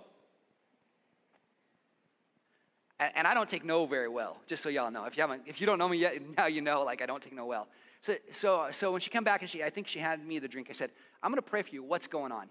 And, 2.99 3.11
and 3.15 3.27
I 3.27 3.33
don't 3.33 3.49
take 3.49 3.65
no 3.65 3.85
very 3.85 4.07
well, 4.07 4.37
just 4.47 4.63
so 4.63 4.69
y'all 4.69 4.91
know. 4.91 5.05
If 5.05 5.17
you 5.17 5.21
haven't, 5.21 5.43
if 5.45 5.59
you 5.59 5.67
don't 5.67 5.77
know 5.77 5.89
me 5.89 5.97
yet, 5.97 6.15
now 6.37 6.47
you 6.47 6.61
know, 6.61 6.83
like 6.83 7.01
I 7.01 7.05
don't 7.05 7.21
take 7.21 7.33
no 7.33 7.45
well. 7.45 7.67
So, 8.01 8.15
so, 8.31 8.67
so 8.71 8.91
when 8.91 9.01
she 9.01 9.09
came 9.09 9.23
back 9.23 9.41
and 9.41 9.49
she, 9.49 9.63
I 9.63 9.69
think 9.69 9.87
she 9.87 9.99
handed 9.99 10.27
me 10.27 10.39
the 10.39 10.47
drink, 10.47 10.67
I 10.69 10.73
said, 10.73 10.91
I'm 11.23 11.33
to 11.35 11.41
pray 11.41 11.63
for 11.63 11.71
you. 11.71 11.83
What's 11.83 12.07
going 12.07 12.31
on? 12.31 12.47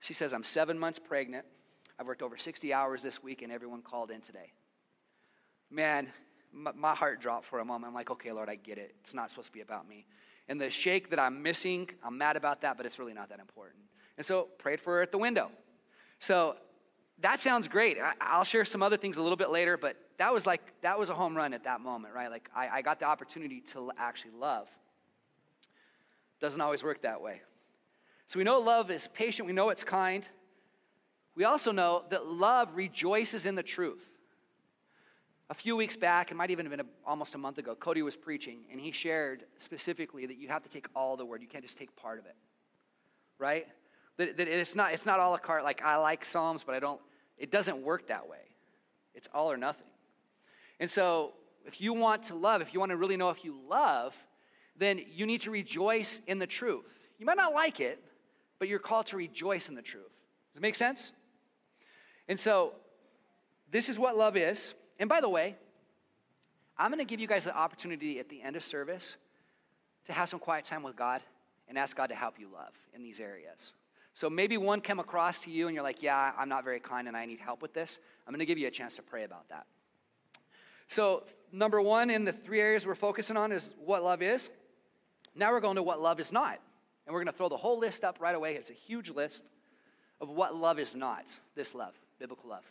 She 0.00 0.12
says, 0.12 0.32
I'm 0.32 0.44
seven 0.44 0.78
months 0.78 0.98
pregnant. 0.98 1.44
I've 1.98 2.06
worked 2.06 2.22
over 2.22 2.36
60 2.36 2.72
hours 2.72 3.02
this 3.02 3.22
week, 3.22 3.42
and 3.42 3.52
everyone 3.52 3.82
called 3.82 4.10
in 4.10 4.20
today. 4.20 4.52
Man, 5.70 6.08
my 6.52 6.94
heart 6.94 7.20
dropped 7.20 7.44
for 7.44 7.58
a 7.58 7.64
moment. 7.64 7.90
I'm 7.90 7.94
like, 7.94 8.10
okay, 8.10 8.32
Lord, 8.32 8.48
I 8.48 8.54
get 8.54 8.78
it. 8.78 8.94
It's 9.00 9.14
not 9.14 9.30
supposed 9.30 9.48
to 9.48 9.52
be 9.52 9.60
about 9.60 9.88
me. 9.88 10.06
And 10.48 10.60
the 10.60 10.70
shake 10.70 11.10
that 11.10 11.18
I'm 11.18 11.42
missing, 11.42 11.90
I'm 12.02 12.16
mad 12.16 12.36
about 12.36 12.62
that, 12.62 12.76
but 12.76 12.86
it's 12.86 12.98
really 12.98 13.12
not 13.12 13.28
that 13.28 13.38
important. 13.38 13.82
And 14.16 14.24
so 14.24 14.48
prayed 14.58 14.80
for 14.80 14.94
her 14.94 15.02
at 15.02 15.12
the 15.12 15.18
window. 15.18 15.50
So 16.20 16.56
that 17.20 17.40
sounds 17.40 17.66
great. 17.66 17.98
I'll 18.20 18.44
share 18.44 18.64
some 18.64 18.82
other 18.82 18.96
things 18.96 19.16
a 19.16 19.22
little 19.22 19.36
bit 19.36 19.50
later, 19.50 19.76
but 19.76 19.96
that 20.18 20.32
was 20.32 20.46
like, 20.46 20.60
that 20.82 20.98
was 20.98 21.10
a 21.10 21.14
home 21.14 21.36
run 21.36 21.52
at 21.52 21.64
that 21.64 21.80
moment, 21.80 22.14
right? 22.14 22.30
Like 22.30 22.48
I, 22.54 22.68
I 22.68 22.82
got 22.82 23.00
the 23.00 23.06
opportunity 23.06 23.60
to 23.72 23.90
actually 23.98 24.32
love. 24.38 24.68
Doesn't 26.40 26.60
always 26.60 26.82
work 26.82 27.02
that 27.02 27.20
way. 27.20 27.40
So 28.26 28.38
we 28.38 28.44
know 28.44 28.58
love 28.58 28.90
is 28.90 29.08
patient, 29.08 29.46
we 29.46 29.52
know 29.52 29.70
it's 29.70 29.84
kind. 29.84 30.28
We 31.34 31.44
also 31.44 31.72
know 31.72 32.04
that 32.10 32.26
love 32.26 32.76
rejoices 32.76 33.46
in 33.46 33.54
the 33.54 33.62
truth. 33.62 34.04
A 35.50 35.54
few 35.54 35.76
weeks 35.76 35.96
back, 35.96 36.30
it 36.30 36.34
might 36.34 36.50
even 36.50 36.66
have 36.66 36.70
been 36.70 36.80
a, 36.80 37.08
almost 37.08 37.34
a 37.34 37.38
month 37.38 37.58
ago, 37.58 37.74
Cody 37.74 38.02
was 38.02 38.16
preaching, 38.16 38.60
and 38.70 38.80
he 38.80 38.92
shared 38.92 39.44
specifically 39.56 40.26
that 40.26 40.36
you 40.36 40.48
have 40.48 40.62
to 40.64 40.68
take 40.68 40.86
all 40.94 41.16
the 41.16 41.24
word. 41.24 41.40
You 41.40 41.48
can't 41.48 41.64
just 41.64 41.78
take 41.78 41.94
part 41.96 42.18
of 42.18 42.26
it, 42.26 42.34
right? 43.38 43.66
That, 44.18 44.36
that 44.36 44.48
it's, 44.48 44.74
not, 44.74 44.92
it's 44.92 45.06
not 45.06 45.20
all 45.20 45.30
a 45.30 45.34
la 45.34 45.38
carte, 45.38 45.64
like 45.64 45.82
I 45.82 45.96
like 45.96 46.24
Psalms, 46.24 46.64
but 46.64 46.74
I 46.74 46.80
don't, 46.80 47.00
it 47.38 47.50
doesn't 47.50 47.82
work 47.82 48.08
that 48.08 48.28
way. 48.28 48.38
It's 49.14 49.28
all 49.34 49.50
or 49.50 49.56
nothing. 49.56 49.86
And 50.80 50.90
so, 50.90 51.32
if 51.66 51.80
you 51.80 51.92
want 51.92 52.24
to 52.24 52.34
love, 52.34 52.62
if 52.62 52.72
you 52.72 52.80
want 52.80 52.90
to 52.90 52.96
really 52.96 53.16
know 53.16 53.30
if 53.30 53.44
you 53.44 53.58
love, 53.68 54.16
then 54.76 55.00
you 55.12 55.26
need 55.26 55.42
to 55.42 55.50
rejoice 55.50 56.20
in 56.26 56.38
the 56.38 56.46
truth. 56.46 56.84
You 57.18 57.26
might 57.26 57.36
not 57.36 57.52
like 57.52 57.80
it, 57.80 58.02
but 58.58 58.68
you're 58.68 58.78
called 58.78 59.06
to 59.08 59.16
rejoice 59.16 59.68
in 59.68 59.74
the 59.74 59.82
truth. 59.82 60.04
Does 60.52 60.58
it 60.58 60.62
make 60.62 60.76
sense? 60.76 61.12
And 62.28 62.38
so, 62.38 62.74
this 63.70 63.88
is 63.88 63.98
what 63.98 64.16
love 64.16 64.36
is. 64.36 64.74
And 64.98 65.08
by 65.08 65.20
the 65.20 65.28
way, 65.28 65.56
I'm 66.78 66.90
going 66.90 67.00
to 67.00 67.04
give 67.04 67.20
you 67.20 67.26
guys 67.26 67.44
the 67.44 67.56
opportunity 67.56 68.18
at 68.18 68.28
the 68.28 68.40
end 68.40 68.56
of 68.56 68.64
service 68.64 69.16
to 70.06 70.12
have 70.12 70.28
some 70.28 70.38
quiet 70.38 70.64
time 70.64 70.82
with 70.82 70.96
God 70.96 71.22
and 71.68 71.76
ask 71.76 71.96
God 71.96 72.08
to 72.08 72.14
help 72.14 72.38
you 72.38 72.48
love 72.52 72.72
in 72.94 73.02
these 73.02 73.20
areas. 73.20 73.72
So 74.18 74.28
maybe 74.28 74.56
one 74.56 74.80
came 74.80 74.98
across 74.98 75.38
to 75.44 75.50
you 75.52 75.68
and 75.68 75.76
you're 75.76 75.84
like, 75.84 76.02
yeah, 76.02 76.32
I'm 76.36 76.48
not 76.48 76.64
very 76.64 76.80
kind 76.80 77.06
and 77.06 77.16
I 77.16 77.24
need 77.24 77.38
help 77.38 77.62
with 77.62 77.72
this. 77.72 78.00
I'm 78.26 78.32
going 78.32 78.40
to 78.40 78.46
give 78.46 78.58
you 78.58 78.66
a 78.66 78.70
chance 78.72 78.96
to 78.96 79.02
pray 79.02 79.22
about 79.22 79.48
that. 79.50 79.64
So, 80.88 81.22
number 81.52 81.80
one 81.80 82.10
in 82.10 82.24
the 82.24 82.32
three 82.32 82.60
areas 82.60 82.84
we're 82.84 82.96
focusing 82.96 83.36
on 83.36 83.52
is 83.52 83.72
what 83.78 84.02
love 84.02 84.20
is. 84.20 84.50
Now 85.36 85.52
we're 85.52 85.60
going 85.60 85.76
to 85.76 85.84
what 85.84 86.02
love 86.02 86.18
is 86.18 86.32
not. 86.32 86.58
And 87.06 87.14
we're 87.14 87.20
going 87.20 87.32
to 87.32 87.38
throw 87.38 87.48
the 87.48 87.56
whole 87.56 87.78
list 87.78 88.02
up 88.02 88.16
right 88.18 88.34
away. 88.34 88.56
It's 88.56 88.70
a 88.70 88.74
huge 88.74 89.08
list 89.08 89.44
of 90.20 90.30
what 90.30 90.56
love 90.56 90.80
is 90.80 90.96
not 90.96 91.30
this 91.54 91.72
love, 91.72 91.94
biblical 92.18 92.50
love. 92.50 92.64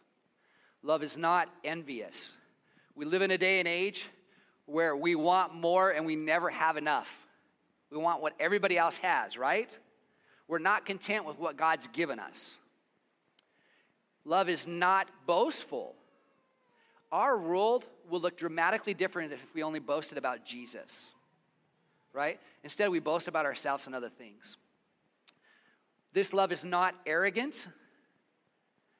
Love 0.83 1.01
is 1.01 1.15
not 1.15 1.47
envious. 1.63 2.36
We 2.93 3.05
live 3.05 3.21
in 3.21 3.31
a 3.31 3.38
day 3.38 3.60
and 3.60 3.69
age 3.69 4.05
where 4.65 4.97
we 4.97 5.15
want 5.15 5.53
more 5.53 5.91
and 5.91 6.05
we 6.05 6.17
never 6.17 6.49
have 6.49 6.75
enough. 6.75 7.25
We 7.89 7.99
want 7.99 8.21
what 8.21 8.33
everybody 8.38 8.77
else 8.77 8.97
has, 8.97 9.38
right? 9.38 9.79
We're 10.47 10.60
not 10.60 10.86
content 10.86 11.25
with 11.25 11.39
what 11.39 11.57
God's 11.57 11.88
given 11.88 12.19
us. 12.19 12.57
Love 14.23 14.49
is 14.49 14.67
not 14.67 15.07
boastful. 15.25 15.95
Our 17.12 17.38
world 17.38 17.88
will 18.10 18.19
look 18.19 18.38
dramatically 18.38 18.93
different 18.93 19.31
if 19.31 19.39
we 19.53 19.63
only 19.63 19.79
boasted 19.79 20.17
about 20.17 20.45
Jesus, 20.45 21.15
right? 22.13 22.39
Instead, 22.63 22.89
we 22.89 22.99
boast 22.99 23.27
about 23.27 23.45
ourselves 23.45 23.88
and 23.88 23.95
other 23.95 24.10
things. 24.10 24.57
This 26.13 26.33
love 26.33 26.51
is 26.51 26.65
not 26.65 26.95
arrogant, 27.05 27.67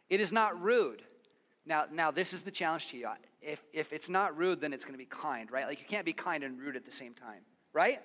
it 0.10 0.22
is 0.22 0.32
not 0.32 0.62
rude. 0.62 1.02
Now, 1.66 1.86
now 1.92 2.12
this 2.12 2.32
is 2.32 2.44
the 2.44 2.52
challenge 2.52 2.88
to 2.92 2.98
you. 2.98 3.10
If, 3.42 3.62
if 3.74 3.92
it's 3.92 4.10
not 4.10 4.38
rude, 4.38 4.62
then 4.62 4.72
it's 4.72 4.86
going 4.86 4.94
to 4.94 4.98
be 4.98 5.06
kind, 5.06 5.52
right? 5.52 5.68
Like 5.68 5.80
you 5.80 5.86
can't 5.86 6.06
be 6.06 6.14
kind 6.14 6.44
and 6.44 6.58
rude 6.58 6.78
at 6.78 6.86
the 6.86 6.92
same 6.92 7.14
time, 7.14 7.42
right? 7.74 8.00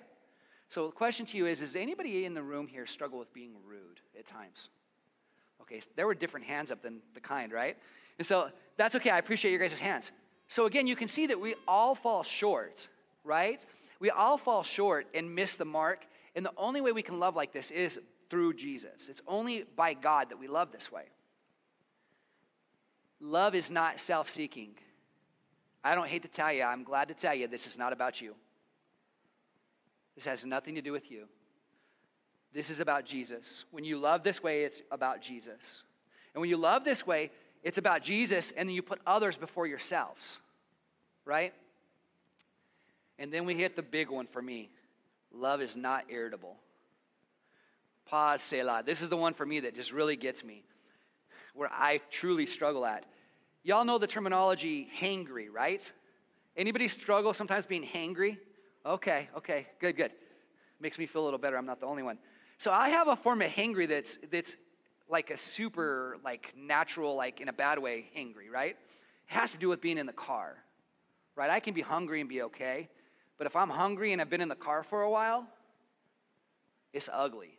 So 0.73 0.87
the 0.87 0.91
question 0.91 1.27
to 1.27 1.37
you 1.37 1.45
is, 1.45 1.61
is 1.61 1.75
anybody 1.75 2.25
in 2.25 2.33
the 2.33 2.41
room 2.41 2.65
here 2.65 2.87
struggle 2.87 3.19
with 3.19 3.31
being 3.31 3.51
rude 3.63 4.01
at 4.17 4.25
times? 4.25 4.69
Okay, 5.61 5.79
there 5.95 6.07
were 6.07 6.15
different 6.15 6.47
hands 6.47 6.71
up 6.71 6.81
than 6.81 6.99
the 7.13 7.19
kind, 7.19 7.51
right? 7.51 7.77
And 8.17 8.25
so 8.25 8.49
that's 8.75 8.95
okay. 8.95 9.11
I 9.11 9.19
appreciate 9.19 9.51
your 9.51 9.59
guys' 9.59 9.77
hands. 9.77 10.11
So 10.47 10.65
again, 10.65 10.87
you 10.87 10.95
can 10.95 11.07
see 11.07 11.27
that 11.27 11.39
we 11.39 11.53
all 11.67 11.93
fall 11.93 12.23
short, 12.23 12.87
right? 13.23 13.63
We 13.99 14.09
all 14.09 14.35
fall 14.39 14.63
short 14.63 15.05
and 15.13 15.35
miss 15.35 15.57
the 15.57 15.63
mark. 15.63 16.07
And 16.35 16.43
the 16.43 16.53
only 16.57 16.81
way 16.81 16.91
we 16.91 17.03
can 17.03 17.19
love 17.19 17.35
like 17.35 17.53
this 17.53 17.69
is 17.69 17.99
through 18.31 18.55
Jesus. 18.55 19.09
It's 19.09 19.21
only 19.27 19.65
by 19.75 19.93
God 19.93 20.29
that 20.29 20.39
we 20.39 20.47
love 20.47 20.71
this 20.71 20.91
way. 20.91 21.03
Love 23.19 23.53
is 23.53 23.69
not 23.69 23.99
self 23.99 24.27
seeking. 24.27 24.73
I 25.83 25.93
don't 25.93 26.07
hate 26.07 26.23
to 26.23 26.29
tell 26.29 26.51
you, 26.51 26.63
I'm 26.63 26.83
glad 26.83 27.09
to 27.09 27.13
tell 27.13 27.35
you, 27.35 27.47
this 27.47 27.67
is 27.67 27.77
not 27.77 27.93
about 27.93 28.21
you. 28.21 28.33
This 30.15 30.25
has 30.25 30.45
nothing 30.45 30.75
to 30.75 30.81
do 30.81 30.91
with 30.91 31.11
you. 31.11 31.27
This 32.53 32.69
is 32.69 32.79
about 32.79 33.05
Jesus. 33.05 33.65
When 33.71 33.83
you 33.83 33.97
love 33.97 34.23
this 34.23 34.43
way, 34.43 34.63
it's 34.63 34.81
about 34.91 35.21
Jesus. 35.21 35.83
And 36.33 36.41
when 36.41 36.49
you 36.49 36.57
love 36.57 36.83
this 36.83 37.05
way, 37.05 37.31
it's 37.63 37.77
about 37.77 38.03
Jesus, 38.03 38.51
and 38.51 38.67
then 38.67 38.75
you 38.75 38.81
put 38.81 38.99
others 39.07 39.37
before 39.37 39.65
yourselves, 39.65 40.39
right? 41.25 41.53
And 43.17 43.31
then 43.31 43.45
we 43.45 43.55
hit 43.55 43.75
the 43.75 43.81
big 43.81 44.09
one 44.09 44.27
for 44.27 44.41
me 44.41 44.69
love 45.35 45.61
is 45.61 45.75
not 45.75 46.05
irritable. 46.09 46.55
Pause, 48.05 48.41
Selah. 48.41 48.83
This 48.85 49.01
is 49.01 49.09
the 49.09 49.17
one 49.17 49.33
for 49.33 49.45
me 49.45 49.61
that 49.61 49.73
just 49.73 49.91
really 49.91 50.15
gets 50.15 50.43
me, 50.43 50.63
where 51.55 51.69
I 51.71 52.01
truly 52.11 52.45
struggle 52.45 52.85
at. 52.85 53.05
Y'all 53.63 53.85
know 53.85 53.97
the 53.97 54.05
terminology 54.05 54.89
hangry, 54.99 55.47
right? 55.51 55.91
Anybody 56.55 56.87
struggle 56.87 57.33
sometimes 57.33 57.65
being 57.65 57.83
hangry? 57.83 58.37
Okay, 58.85 59.29
okay, 59.37 59.67
good, 59.79 59.95
good. 59.95 60.11
Makes 60.79 60.99
me 60.99 61.05
feel 61.05 61.23
a 61.23 61.25
little 61.25 61.39
better. 61.39 61.57
I'm 61.57 61.65
not 61.65 61.79
the 61.79 61.85
only 61.85 62.03
one. 62.03 62.17
So 62.57 62.71
I 62.71 62.89
have 62.89 63.07
a 63.07 63.15
form 63.15 63.41
of 63.41 63.49
hangry 63.49 63.87
that's 63.87 64.19
that's 64.31 64.57
like 65.09 65.29
a 65.29 65.37
super 65.37 66.17
like 66.23 66.53
natural, 66.57 67.15
like 67.15 67.39
in 67.39 67.49
a 67.49 67.53
bad 67.53 67.79
way, 67.79 68.09
hangry, 68.17 68.51
right? 68.51 68.75
It 69.29 69.33
has 69.33 69.51
to 69.53 69.57
do 69.57 69.69
with 69.69 69.81
being 69.81 69.97
in 69.97 70.05
the 70.05 70.13
car. 70.13 70.57
Right? 71.35 71.49
I 71.49 71.59
can 71.59 71.73
be 71.73 71.81
hungry 71.81 72.19
and 72.19 72.29
be 72.29 72.43
okay. 72.43 72.89
But 73.37 73.47
if 73.47 73.55
I'm 73.55 73.69
hungry 73.69 74.13
and 74.13 74.21
I've 74.21 74.29
been 74.29 74.41
in 74.41 74.49
the 74.49 74.55
car 74.55 74.83
for 74.83 75.01
a 75.01 75.09
while, 75.09 75.47
it's 76.93 77.09
ugly. 77.11 77.57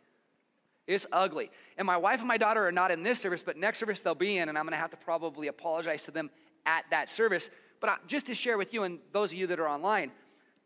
It's 0.87 1.05
ugly. 1.11 1.51
And 1.77 1.85
my 1.85 1.97
wife 1.97 2.19
and 2.19 2.27
my 2.27 2.37
daughter 2.37 2.65
are 2.65 2.71
not 2.71 2.91
in 2.91 3.03
this 3.03 3.19
service, 3.19 3.43
but 3.43 3.57
next 3.57 3.79
service 3.79 4.01
they'll 4.01 4.15
be 4.15 4.37
in, 4.37 4.49
and 4.49 4.57
I'm 4.57 4.67
to 4.67 4.75
have 4.75 4.91
to 4.91 4.97
probably 4.97 5.47
apologize 5.47 6.03
to 6.03 6.11
them 6.11 6.29
at 6.65 6.85
that 6.91 7.09
service. 7.09 7.49
But 7.81 7.89
I, 7.89 7.97
just 8.07 8.27
to 8.27 8.35
share 8.35 8.57
with 8.57 8.73
you 8.73 8.83
and 8.83 8.99
those 9.11 9.31
of 9.31 9.37
you 9.37 9.47
that 9.47 9.59
are 9.59 9.67
online, 9.67 10.11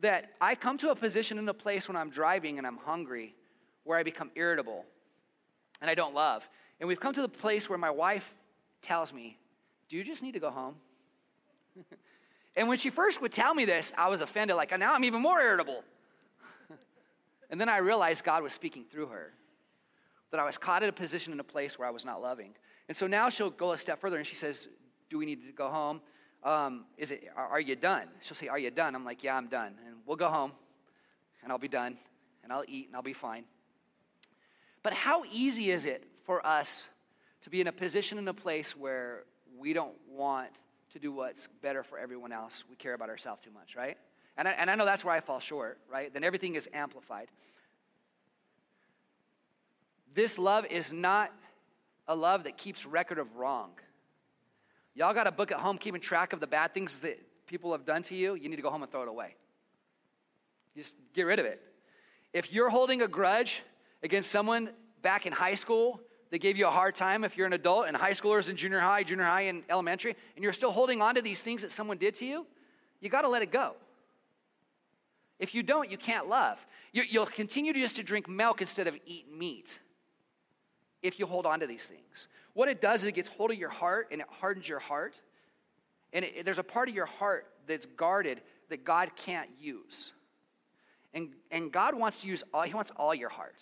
that 0.01 0.31
I 0.39 0.55
come 0.55 0.77
to 0.79 0.91
a 0.91 0.95
position 0.95 1.37
in 1.37 1.47
a 1.49 1.53
place 1.53 1.87
when 1.87 1.97
I'm 1.97 2.09
driving 2.09 2.57
and 2.57 2.65
I'm 2.65 2.77
hungry 2.77 3.35
where 3.83 3.97
I 3.97 4.03
become 4.03 4.31
irritable 4.35 4.85
and 5.81 5.89
I 5.89 5.95
don't 5.95 6.13
love. 6.13 6.47
And 6.79 6.87
we've 6.87 6.99
come 6.99 7.13
to 7.13 7.21
the 7.21 7.29
place 7.29 7.69
where 7.69 7.77
my 7.77 7.89
wife 7.89 8.33
tells 8.81 9.13
me, 9.13 9.37
Do 9.89 9.97
you 9.97 10.03
just 10.03 10.23
need 10.23 10.33
to 10.33 10.39
go 10.39 10.49
home? 10.49 10.75
and 12.55 12.67
when 12.67 12.77
she 12.77 12.89
first 12.89 13.21
would 13.21 13.31
tell 13.31 13.53
me 13.53 13.65
this, 13.65 13.93
I 13.97 14.09
was 14.09 14.21
offended, 14.21 14.55
like, 14.55 14.77
now 14.77 14.93
I'm 14.93 15.03
even 15.03 15.21
more 15.21 15.41
irritable. 15.41 15.83
and 17.49 17.59
then 17.59 17.69
I 17.69 17.77
realized 17.77 18.23
God 18.23 18.43
was 18.43 18.53
speaking 18.53 18.85
through 18.89 19.07
her 19.07 19.33
that 20.31 20.39
I 20.39 20.45
was 20.45 20.57
caught 20.57 20.83
in 20.83 20.89
a 20.89 20.93
position 20.93 21.33
in 21.33 21.39
a 21.39 21.43
place 21.43 21.77
where 21.77 21.87
I 21.87 21.91
was 21.91 22.05
not 22.05 22.21
loving. 22.21 22.53
And 22.87 22.95
so 22.95 23.07
now 23.07 23.29
she'll 23.29 23.49
go 23.49 23.71
a 23.71 23.77
step 23.77 23.99
further 23.99 24.17
and 24.17 24.25
she 24.25 24.35
says, 24.35 24.67
Do 25.09 25.17
we 25.17 25.25
need 25.25 25.45
to 25.45 25.51
go 25.51 25.69
home? 25.69 26.01
Um, 26.43 26.85
is 26.97 27.11
it, 27.11 27.23
are, 27.35 27.59
you 27.59 27.75
done? 27.75 28.07
She'll 28.21 28.35
say, 28.35 28.47
Are 28.47 28.59
you 28.59 28.71
done? 28.71 28.95
I'm 28.95 29.03
like, 29.03 29.23
Yeah, 29.23 29.35
I'm 29.35 29.47
done. 29.47 29.73
And 29.85 29.97
we'll 30.05 30.17
go 30.17 30.29
home 30.29 30.53
and 31.43 31.51
I'll 31.51 31.57
be 31.57 31.67
done 31.67 31.97
and 32.43 32.53
I'll 32.53 32.63
eat 32.67 32.87
and 32.87 32.95
I'll 32.95 33.01
be 33.01 33.13
fine. 33.13 33.43
But 34.81 34.93
how 34.93 35.23
easy 35.29 35.71
is 35.71 35.85
it 35.85 36.03
for 36.23 36.45
us 36.45 36.87
to 37.41 37.49
be 37.49 37.59
in 37.59 37.67
a 37.67 37.71
position 37.71 38.17
in 38.17 38.27
a 38.27 38.33
place 38.33 38.75
where 38.75 39.23
we 39.57 39.73
don't 39.73 39.95
want 40.09 40.51
to 40.91 40.99
do 40.99 41.11
what's 41.11 41.47
better 41.61 41.83
for 41.83 41.99
everyone 41.99 42.31
else? 42.31 42.63
We 42.69 42.75
care 42.77 42.93
about 42.93 43.09
ourselves 43.09 43.41
too 43.41 43.51
much, 43.51 43.75
right? 43.75 43.97
And 44.37 44.47
I, 44.47 44.51
and 44.51 44.71
I 44.71 44.75
know 44.75 44.85
that's 44.85 45.03
where 45.03 45.13
I 45.13 45.19
fall 45.19 45.41
short, 45.41 45.79
right? 45.91 46.13
Then 46.13 46.23
everything 46.23 46.55
is 46.55 46.69
amplified. 46.73 47.27
This 50.13 50.39
love 50.39 50.65
is 50.65 50.93
not 50.93 51.31
a 52.07 52.15
love 52.15 52.45
that 52.45 52.57
keeps 52.57 52.85
record 52.85 53.19
of 53.19 53.35
wrong. 53.35 53.71
Y'all 54.95 55.13
got 55.13 55.27
a 55.27 55.31
book 55.31 55.51
at 55.51 55.59
home 55.59 55.77
keeping 55.77 56.01
track 56.01 56.33
of 56.33 56.39
the 56.39 56.47
bad 56.47 56.73
things 56.73 56.97
that 56.97 57.19
people 57.47 57.71
have 57.71 57.85
done 57.85 58.03
to 58.03 58.15
you. 58.15 58.35
You 58.35 58.49
need 58.49 58.57
to 58.57 58.61
go 58.61 58.69
home 58.69 58.83
and 58.83 58.91
throw 58.91 59.03
it 59.03 59.07
away. 59.07 59.35
Just 60.75 60.95
get 61.13 61.25
rid 61.25 61.39
of 61.39 61.45
it. 61.45 61.61
If 62.33 62.53
you're 62.53 62.69
holding 62.69 63.01
a 63.01 63.07
grudge 63.07 63.61
against 64.03 64.31
someone 64.31 64.69
back 65.01 65.25
in 65.25 65.33
high 65.33 65.55
school 65.55 65.99
that 66.31 66.39
gave 66.39 66.57
you 66.57 66.67
a 66.67 66.71
hard 66.71 66.95
time, 66.95 67.23
if 67.23 67.37
you're 67.37 67.47
an 67.47 67.53
adult 67.53 67.87
and 67.87 67.97
high 67.97 68.11
schoolers 68.11 68.49
in 68.49 68.55
junior 68.55 68.79
high, 68.79 69.03
junior 69.03 69.25
high, 69.25 69.41
and 69.41 69.63
elementary, 69.69 70.15
and 70.35 70.43
you're 70.43 70.53
still 70.53 70.71
holding 70.71 71.01
on 71.01 71.15
to 71.15 71.21
these 71.21 71.41
things 71.41 71.63
that 71.63 71.71
someone 71.71 71.97
did 71.97 72.15
to 72.15 72.25
you, 72.25 72.45
you 73.01 73.09
got 73.09 73.21
to 73.21 73.29
let 73.29 73.41
it 73.41 73.51
go. 73.51 73.73
If 75.39 75.55
you 75.55 75.63
don't, 75.63 75.89
you 75.89 75.97
can't 75.97 76.27
love. 76.27 76.63
You, 76.91 77.03
will 77.19 77.25
continue 77.25 77.73
to 77.73 77.79
just 77.79 77.95
to 77.95 78.03
drink 78.03 78.27
milk 78.27 78.61
instead 78.61 78.87
of 78.87 78.95
eat 79.05 79.31
meat 79.31 79.79
if 81.01 81.19
you 81.19 81.25
hold 81.25 81.45
on 81.45 81.59
to 81.59 81.67
these 81.67 81.85
things. 81.85 82.27
What 82.53 82.69
it 82.69 82.81
does 82.81 83.01
is 83.01 83.07
it 83.07 83.13
gets 83.13 83.29
hold 83.29 83.51
of 83.51 83.57
your 83.57 83.69
heart 83.69 84.07
and 84.11 84.21
it 84.21 84.27
hardens 84.39 84.67
your 84.67 84.79
heart. 84.79 85.15
And 86.13 86.25
it, 86.25 86.45
there's 86.45 86.59
a 86.59 86.63
part 86.63 86.89
of 86.89 86.95
your 86.95 87.05
heart 87.05 87.47
that's 87.67 87.85
guarded 87.85 88.41
that 88.69 88.83
God 88.83 89.11
can't 89.15 89.49
use. 89.59 90.13
And, 91.13 91.29
and 91.51 91.71
God 91.71 91.95
wants 91.95 92.21
to 92.21 92.27
use 92.27 92.43
all, 92.53 92.63
He 92.63 92.73
wants 92.73 92.91
all 92.95 93.15
your 93.15 93.29
heart. 93.29 93.55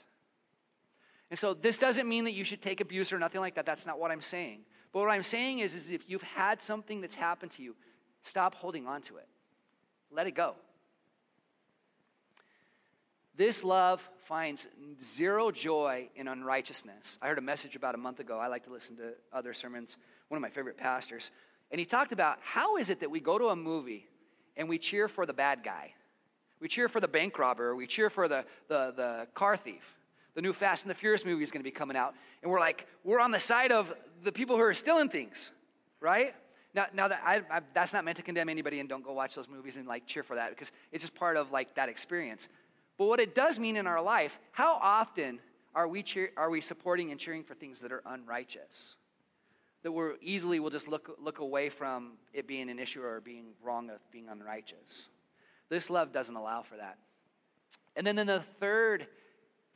And 1.29 1.37
so 1.37 1.53
this 1.53 1.77
doesn't 1.77 2.07
mean 2.07 2.23
that 2.23 2.33
you 2.33 2.43
should 2.43 2.61
take 2.61 2.79
abuse 2.81 3.11
or 3.11 3.19
nothing 3.19 3.41
like 3.41 3.55
that. 3.55 3.65
That's 3.65 3.85
not 3.85 3.99
what 3.99 4.11
I'm 4.11 4.21
saying. 4.21 4.61
But 4.93 4.99
what 4.99 5.09
I'm 5.09 5.23
saying 5.23 5.59
is, 5.59 5.75
is 5.75 5.91
if 5.91 6.09
you've 6.09 6.23
had 6.23 6.61
something 6.61 7.01
that's 7.01 7.15
happened 7.15 7.51
to 7.53 7.63
you, 7.63 7.75
stop 8.23 8.55
holding 8.55 8.87
on 8.87 9.01
to 9.03 9.17
it. 9.17 9.27
Let 10.09 10.27
it 10.27 10.31
go. 10.31 10.55
This 13.37 13.63
love 13.63 14.01
finds 14.25 14.67
zero 14.99 15.51
joy 15.51 16.09
in 16.15 16.27
unrighteousness. 16.27 17.19
I 17.21 17.27
heard 17.27 17.37
a 17.37 17.41
message 17.41 17.75
about 17.75 17.93
a 17.93 17.97
month 17.97 18.19
ago. 18.19 18.39
I 18.39 18.47
like 18.47 18.63
to 18.63 18.71
listen 18.71 18.97
to 18.97 19.13
other 19.31 19.53
sermons, 19.53 19.95
one 20.27 20.37
of 20.37 20.41
my 20.41 20.49
favorite 20.49 20.75
pastors. 20.75 21.29
And 21.69 21.79
he 21.79 21.85
talked 21.85 22.11
about 22.11 22.39
how 22.41 22.77
is 22.77 22.89
it 22.89 23.01
that 23.01 23.11
we 23.11 23.19
go 23.19 23.37
to 23.37 23.49
a 23.49 23.55
movie 23.55 24.07
and 24.57 24.67
we 24.67 24.79
cheer 24.79 25.07
for 25.07 25.27
the 25.27 25.33
bad 25.33 25.63
guy? 25.63 25.93
We 26.59 26.67
cheer 26.67 26.89
for 26.89 26.99
the 26.99 27.07
bank 27.07 27.37
robber, 27.37 27.75
we 27.75 27.85
cheer 27.85 28.09
for 28.09 28.27
the, 28.27 28.43
the, 28.69 28.91
the 28.95 29.27
car 29.35 29.55
thief. 29.55 29.95
The 30.33 30.41
new 30.41 30.53
Fast 30.53 30.85
and 30.85 30.89
the 30.89 30.95
Furious 30.95 31.23
movie 31.23 31.43
is 31.43 31.51
going 31.51 31.61
to 31.61 31.67
be 31.67 31.71
coming 31.71 31.95
out. 31.95 32.15
And 32.41 32.51
we're 32.51 32.59
like, 32.59 32.87
we're 33.03 33.19
on 33.19 33.29
the 33.29 33.39
side 33.39 33.71
of 33.71 33.93
the 34.23 34.31
people 34.31 34.55
who 34.55 34.63
are 34.63 34.73
stealing 34.73 35.09
things, 35.09 35.51
right? 35.99 36.33
Now, 36.73 36.87
now 36.91 37.07
that 37.07 37.21
I, 37.23 37.41
I, 37.51 37.61
that's 37.73 37.93
not 37.93 38.03
meant 38.03 38.17
to 38.17 38.23
condemn 38.23 38.49
anybody 38.49 38.79
and 38.79 38.89
don't 38.89 39.03
go 39.03 39.13
watch 39.13 39.35
those 39.35 39.47
movies 39.47 39.77
and 39.77 39.87
like 39.87 40.07
cheer 40.07 40.23
for 40.23 40.35
that 40.35 40.49
because 40.49 40.71
it's 40.91 41.03
just 41.03 41.13
part 41.13 41.37
of 41.37 41.51
like 41.51 41.75
that 41.75 41.89
experience. 41.89 42.47
But 42.97 43.05
what 43.05 43.19
it 43.19 43.35
does 43.35 43.59
mean 43.59 43.75
in 43.75 43.87
our 43.87 44.01
life, 44.01 44.39
how 44.51 44.79
often 44.81 45.39
are 45.75 45.87
we, 45.87 46.01
cheer, 46.01 46.31
are 46.35 46.49
we 46.49 46.61
supporting 46.61 47.11
and 47.11 47.19
cheering 47.19 47.43
for 47.43 47.53
things 47.53 47.81
that 47.81 47.91
are 47.91 48.01
unrighteous? 48.05 48.95
That 49.83 49.91
we're 49.91 50.15
easily 50.21 50.59
will 50.59 50.71
just 50.71 50.87
look, 50.87 51.15
look 51.21 51.39
away 51.39 51.69
from 51.69 52.13
it 52.33 52.47
being 52.47 52.69
an 52.69 52.79
issue 52.79 53.03
or 53.03 53.21
being 53.21 53.53
wrong 53.63 53.89
of 53.91 53.99
being 54.11 54.27
unrighteous. 54.29 55.09
This 55.69 55.89
love 55.89 56.11
doesn't 56.11 56.35
allow 56.35 56.63
for 56.63 56.77
that. 56.77 56.97
And 57.95 58.05
then 58.05 58.17
in 58.17 58.27
the 58.27 58.41
third, 58.59 59.07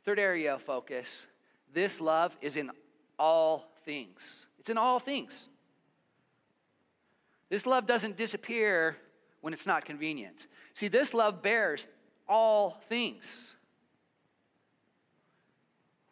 third 0.04 0.18
area 0.18 0.54
of 0.54 0.62
focus, 0.62 1.28
this 1.72 2.00
love 2.00 2.36
is 2.40 2.56
in 2.56 2.70
all 3.18 3.68
things. 3.84 4.46
It's 4.58 4.70
in 4.70 4.78
all 4.78 4.98
things. 4.98 5.48
This 7.48 7.66
love 7.66 7.86
doesn't 7.86 8.16
disappear 8.16 8.96
when 9.40 9.52
it's 9.52 9.66
not 9.66 9.84
convenient. 9.84 10.46
See, 10.74 10.88
this 10.88 11.14
love 11.14 11.42
bears 11.42 11.86
all 12.28 12.80
things. 12.88 13.54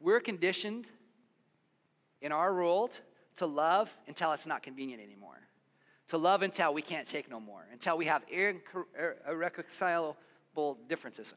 We're 0.00 0.20
conditioned 0.20 0.86
in 2.20 2.32
our 2.32 2.54
world 2.54 3.00
to 3.36 3.46
love 3.46 3.94
until 4.06 4.32
it's 4.32 4.46
not 4.46 4.62
convenient 4.62 5.02
anymore, 5.02 5.40
to 6.08 6.18
love 6.18 6.42
until 6.42 6.74
we 6.74 6.82
can't 6.82 7.06
take 7.06 7.30
no 7.30 7.40
more, 7.40 7.66
until 7.72 7.96
we 7.96 8.06
have 8.06 8.22
irreconcilable 8.30 10.16
differences. 10.88 11.34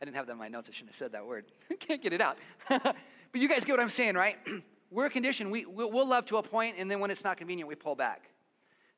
I 0.00 0.04
didn't 0.04 0.16
have 0.16 0.26
that 0.26 0.32
in 0.32 0.38
my 0.38 0.48
notes. 0.48 0.68
I 0.68 0.72
shouldn't 0.72 0.90
have 0.90 0.96
said 0.96 1.12
that 1.12 1.26
word. 1.26 1.46
can't 1.80 2.02
get 2.02 2.12
it 2.12 2.20
out. 2.20 2.36
but 2.68 2.94
you 3.34 3.48
guys 3.48 3.64
get 3.64 3.72
what 3.72 3.80
I'm 3.80 3.88
saying, 3.90 4.14
right? 4.14 4.36
We're 4.90 5.10
conditioned. 5.10 5.50
We, 5.50 5.64
we'll 5.64 6.06
love 6.06 6.26
to 6.26 6.36
a 6.36 6.42
point, 6.42 6.76
and 6.78 6.90
then 6.90 7.00
when 7.00 7.10
it's 7.10 7.24
not 7.24 7.38
convenient, 7.38 7.68
we 7.68 7.74
pull 7.74 7.96
back. 7.96 8.30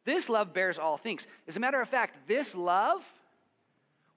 This 0.05 0.29
love 0.29 0.53
bears 0.53 0.79
all 0.79 0.97
things. 0.97 1.27
As 1.47 1.57
a 1.57 1.61
matter 1.61 1.81
of 1.81 1.88
fact, 1.88 2.29
this 2.29 2.55
love 2.55 3.05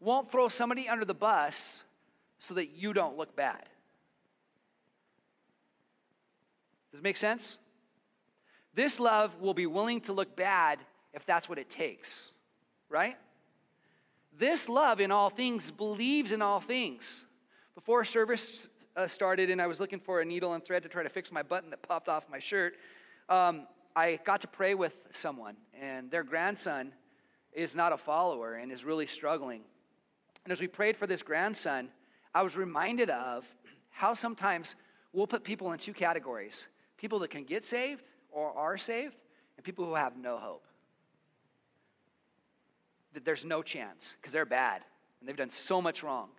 won't 0.01 0.31
throw 0.31 0.49
somebody 0.49 0.89
under 0.89 1.05
the 1.05 1.13
bus 1.13 1.83
so 2.39 2.55
that 2.55 2.71
you 2.75 2.91
don't 2.91 3.17
look 3.17 3.35
bad. 3.35 3.63
Does 6.91 6.99
it 6.99 7.03
make 7.03 7.17
sense? 7.17 7.57
This 8.73 8.99
love 8.99 9.39
will 9.39 9.53
be 9.53 9.65
willing 9.65 10.01
to 10.01 10.13
look 10.13 10.35
bad 10.35 10.79
if 11.13 11.25
that's 11.25 11.47
what 11.47 11.57
it 11.57 11.69
takes, 11.69 12.31
right? 12.89 13.15
This 14.37 14.67
love 14.67 14.99
in 14.99 15.11
all 15.11 15.29
things 15.29 15.71
believes 15.71 16.31
in 16.31 16.41
all 16.41 16.59
things. 16.59 17.25
Before 17.75 18.03
service, 18.03 18.67
uh, 18.95 19.07
started 19.07 19.49
and 19.49 19.61
I 19.61 19.67
was 19.67 19.79
looking 19.79 19.99
for 19.99 20.21
a 20.21 20.25
needle 20.25 20.53
and 20.53 20.63
thread 20.63 20.83
to 20.83 20.89
try 20.89 21.03
to 21.03 21.09
fix 21.09 21.31
my 21.31 21.43
button 21.43 21.69
that 21.69 21.81
popped 21.81 22.09
off 22.09 22.25
my 22.29 22.39
shirt, 22.39 22.73
um, 23.29 23.67
I 23.95 24.19
got 24.25 24.41
to 24.41 24.47
pray 24.47 24.73
with 24.73 24.95
someone, 25.11 25.55
and 25.79 26.09
their 26.09 26.23
grandson 26.23 26.93
is 27.53 27.75
not 27.75 27.91
a 27.91 27.97
follower 27.97 28.55
and 28.55 28.71
is 28.71 28.85
really 28.85 29.07
struggling. 29.07 29.61
And 30.43 30.51
as 30.51 30.59
we 30.59 30.67
prayed 30.67 30.97
for 30.97 31.07
this 31.07 31.23
grandson, 31.23 31.89
I 32.33 32.41
was 32.41 32.55
reminded 32.57 33.09
of 33.09 33.45
how 33.89 34.13
sometimes 34.13 34.75
we'll 35.13 35.27
put 35.27 35.43
people 35.43 35.71
in 35.71 35.79
two 35.79 35.93
categories 35.93 36.67
people 36.97 37.19
that 37.19 37.31
can 37.31 37.43
get 37.43 37.65
saved 37.65 38.07
or 38.31 38.55
are 38.55 38.77
saved, 38.77 39.15
and 39.57 39.65
people 39.65 39.83
who 39.83 39.95
have 39.95 40.15
no 40.15 40.37
hope. 40.37 40.63
That 43.13 43.25
there's 43.25 43.43
no 43.43 43.63
chance 43.63 44.15
because 44.19 44.33
they're 44.33 44.45
bad 44.45 44.85
and 45.19 45.27
they've 45.27 45.35
done 45.35 45.49
so 45.49 45.81
much 45.81 46.03
wrong. 46.03 46.29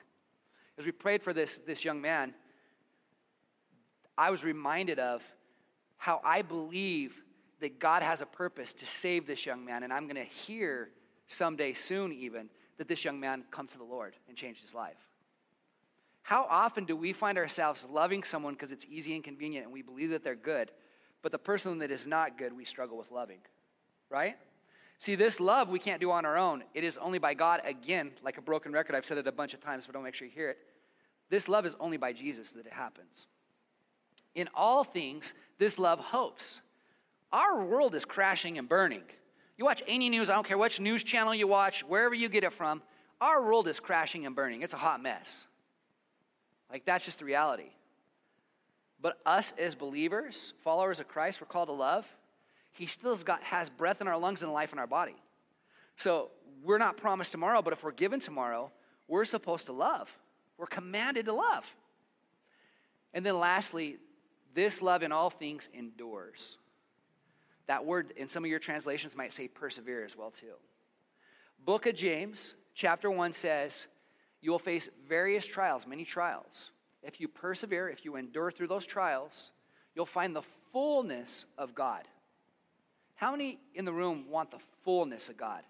As 0.78 0.86
we 0.86 0.92
prayed 0.92 1.22
for 1.22 1.32
this, 1.32 1.58
this 1.58 1.84
young 1.84 2.00
man, 2.00 2.32
I 4.16 4.30
was 4.30 4.44
reminded 4.44 4.98
of 4.98 5.22
how 5.96 6.20
I 6.24 6.42
believe 6.42 7.20
that 7.60 7.78
God 7.78 8.02
has 8.02 8.20
a 8.20 8.26
purpose 8.26 8.72
to 8.74 8.86
save 8.86 9.26
this 9.26 9.46
young 9.46 9.64
man, 9.64 9.82
and 9.82 9.92
I'm 9.92 10.06
to 10.16 10.24
hear 10.24 10.90
someday 11.28 11.72
soon, 11.74 12.12
even, 12.12 12.48
that 12.82 12.88
this 12.88 13.04
young 13.04 13.20
man 13.20 13.44
come 13.52 13.68
to 13.68 13.78
the 13.78 13.84
Lord 13.84 14.16
and 14.26 14.36
change 14.36 14.60
his 14.60 14.74
life. 14.74 14.96
How 16.22 16.48
often 16.50 16.84
do 16.84 16.96
we 16.96 17.12
find 17.12 17.38
ourselves 17.38 17.86
loving 17.88 18.24
someone 18.24 18.54
because 18.54 18.72
it's 18.72 18.84
easy 18.90 19.14
and 19.14 19.22
convenient 19.22 19.66
and 19.66 19.72
we 19.72 19.82
believe 19.82 20.10
that 20.10 20.24
they're 20.24 20.34
good, 20.34 20.72
but 21.22 21.30
the 21.30 21.38
person 21.38 21.78
that 21.78 21.92
is 21.92 22.08
not 22.08 22.36
good, 22.36 22.52
we 22.52 22.64
struggle 22.64 22.98
with 22.98 23.12
loving, 23.12 23.38
right? 24.10 24.34
See, 24.98 25.14
this 25.14 25.38
love 25.38 25.68
we 25.68 25.78
can't 25.78 26.00
do 26.00 26.10
on 26.10 26.26
our 26.26 26.36
own. 26.36 26.64
It 26.74 26.82
is 26.82 26.98
only 26.98 27.20
by 27.20 27.34
God, 27.34 27.60
again, 27.64 28.10
like 28.20 28.36
a 28.36 28.42
broken 28.42 28.72
record. 28.72 28.96
I've 28.96 29.06
said 29.06 29.18
it 29.18 29.28
a 29.28 29.32
bunch 29.32 29.54
of 29.54 29.60
times, 29.60 29.86
but 29.86 29.92
don't 29.92 30.02
make 30.02 30.16
sure 30.16 30.26
you 30.26 30.34
hear 30.34 30.50
it. 30.50 30.58
This 31.30 31.48
love 31.48 31.64
is 31.64 31.76
only 31.78 31.98
by 31.98 32.12
Jesus 32.12 32.50
that 32.50 32.66
it 32.66 32.72
happens. 32.72 33.28
In 34.34 34.48
all 34.56 34.82
things, 34.82 35.34
this 35.58 35.78
love 35.78 36.00
hopes. 36.00 36.60
Our 37.32 37.64
world 37.64 37.94
is 37.94 38.04
crashing 38.04 38.58
and 38.58 38.68
burning. 38.68 39.04
You 39.56 39.64
watch 39.64 39.82
any 39.86 40.08
news, 40.08 40.30
I 40.30 40.34
don't 40.34 40.46
care 40.46 40.58
which 40.58 40.80
news 40.80 41.04
channel 41.04 41.34
you 41.34 41.46
watch, 41.46 41.84
wherever 41.84 42.14
you 42.14 42.28
get 42.28 42.44
it 42.44 42.52
from, 42.52 42.82
our 43.20 43.42
world 43.42 43.68
is 43.68 43.78
crashing 43.78 44.26
and 44.26 44.34
burning. 44.34 44.62
It's 44.62 44.74
a 44.74 44.78
hot 44.78 45.02
mess. 45.02 45.46
Like, 46.70 46.84
that's 46.84 47.04
just 47.04 47.18
the 47.18 47.24
reality. 47.24 47.70
But 49.00 49.18
us 49.26 49.52
as 49.58 49.74
believers, 49.74 50.54
followers 50.64 51.00
of 51.00 51.08
Christ, 51.08 51.40
we're 51.40 51.46
called 51.46 51.68
to 51.68 51.72
love. 51.72 52.06
He 52.72 52.86
still 52.86 53.10
has, 53.10 53.22
got, 53.22 53.42
has 53.42 53.68
breath 53.68 54.00
in 54.00 54.08
our 54.08 54.16
lungs 54.16 54.42
and 54.42 54.52
life 54.52 54.72
in 54.72 54.78
our 54.78 54.86
body. 54.86 55.16
So 55.96 56.30
we're 56.62 56.78
not 56.78 56.96
promised 56.96 57.32
tomorrow, 57.32 57.62
but 57.62 57.72
if 57.72 57.84
we're 57.84 57.92
given 57.92 58.20
tomorrow, 58.20 58.70
we're 59.08 59.24
supposed 59.24 59.66
to 59.66 59.72
love. 59.72 60.16
We're 60.56 60.66
commanded 60.66 61.26
to 61.26 61.32
love. 61.32 61.72
And 63.12 63.26
then 63.26 63.38
lastly, 63.38 63.98
this 64.54 64.80
love 64.80 65.02
in 65.02 65.12
all 65.12 65.30
things 65.30 65.68
endures. 65.74 66.56
That 67.66 67.84
word 67.84 68.12
in 68.16 68.28
some 68.28 68.44
of 68.44 68.50
your 68.50 68.58
translations 68.58 69.16
might 69.16 69.32
say 69.32 69.48
persevere 69.48 70.04
as 70.04 70.16
well 70.16 70.30
too. 70.30 70.54
Book 71.64 71.86
of 71.86 71.94
James, 71.94 72.54
chapter 72.74 73.10
1 73.10 73.32
says, 73.32 73.86
you 74.40 74.50
will 74.50 74.58
face 74.58 74.88
various 75.08 75.46
trials, 75.46 75.86
many 75.86 76.04
trials. 76.04 76.70
If 77.02 77.20
you 77.20 77.28
persevere, 77.28 77.88
if 77.88 78.04
you 78.04 78.16
endure 78.16 78.50
through 78.50 78.66
those 78.68 78.84
trials, 78.84 79.52
you'll 79.94 80.06
find 80.06 80.34
the 80.34 80.42
fullness 80.72 81.46
of 81.56 81.74
God. 81.74 82.02
How 83.14 83.30
many 83.30 83.60
in 83.74 83.84
the 83.84 83.92
room 83.92 84.24
want 84.28 84.50
the 84.50 84.58
fullness 84.84 85.28
of 85.28 85.36
God? 85.36 85.62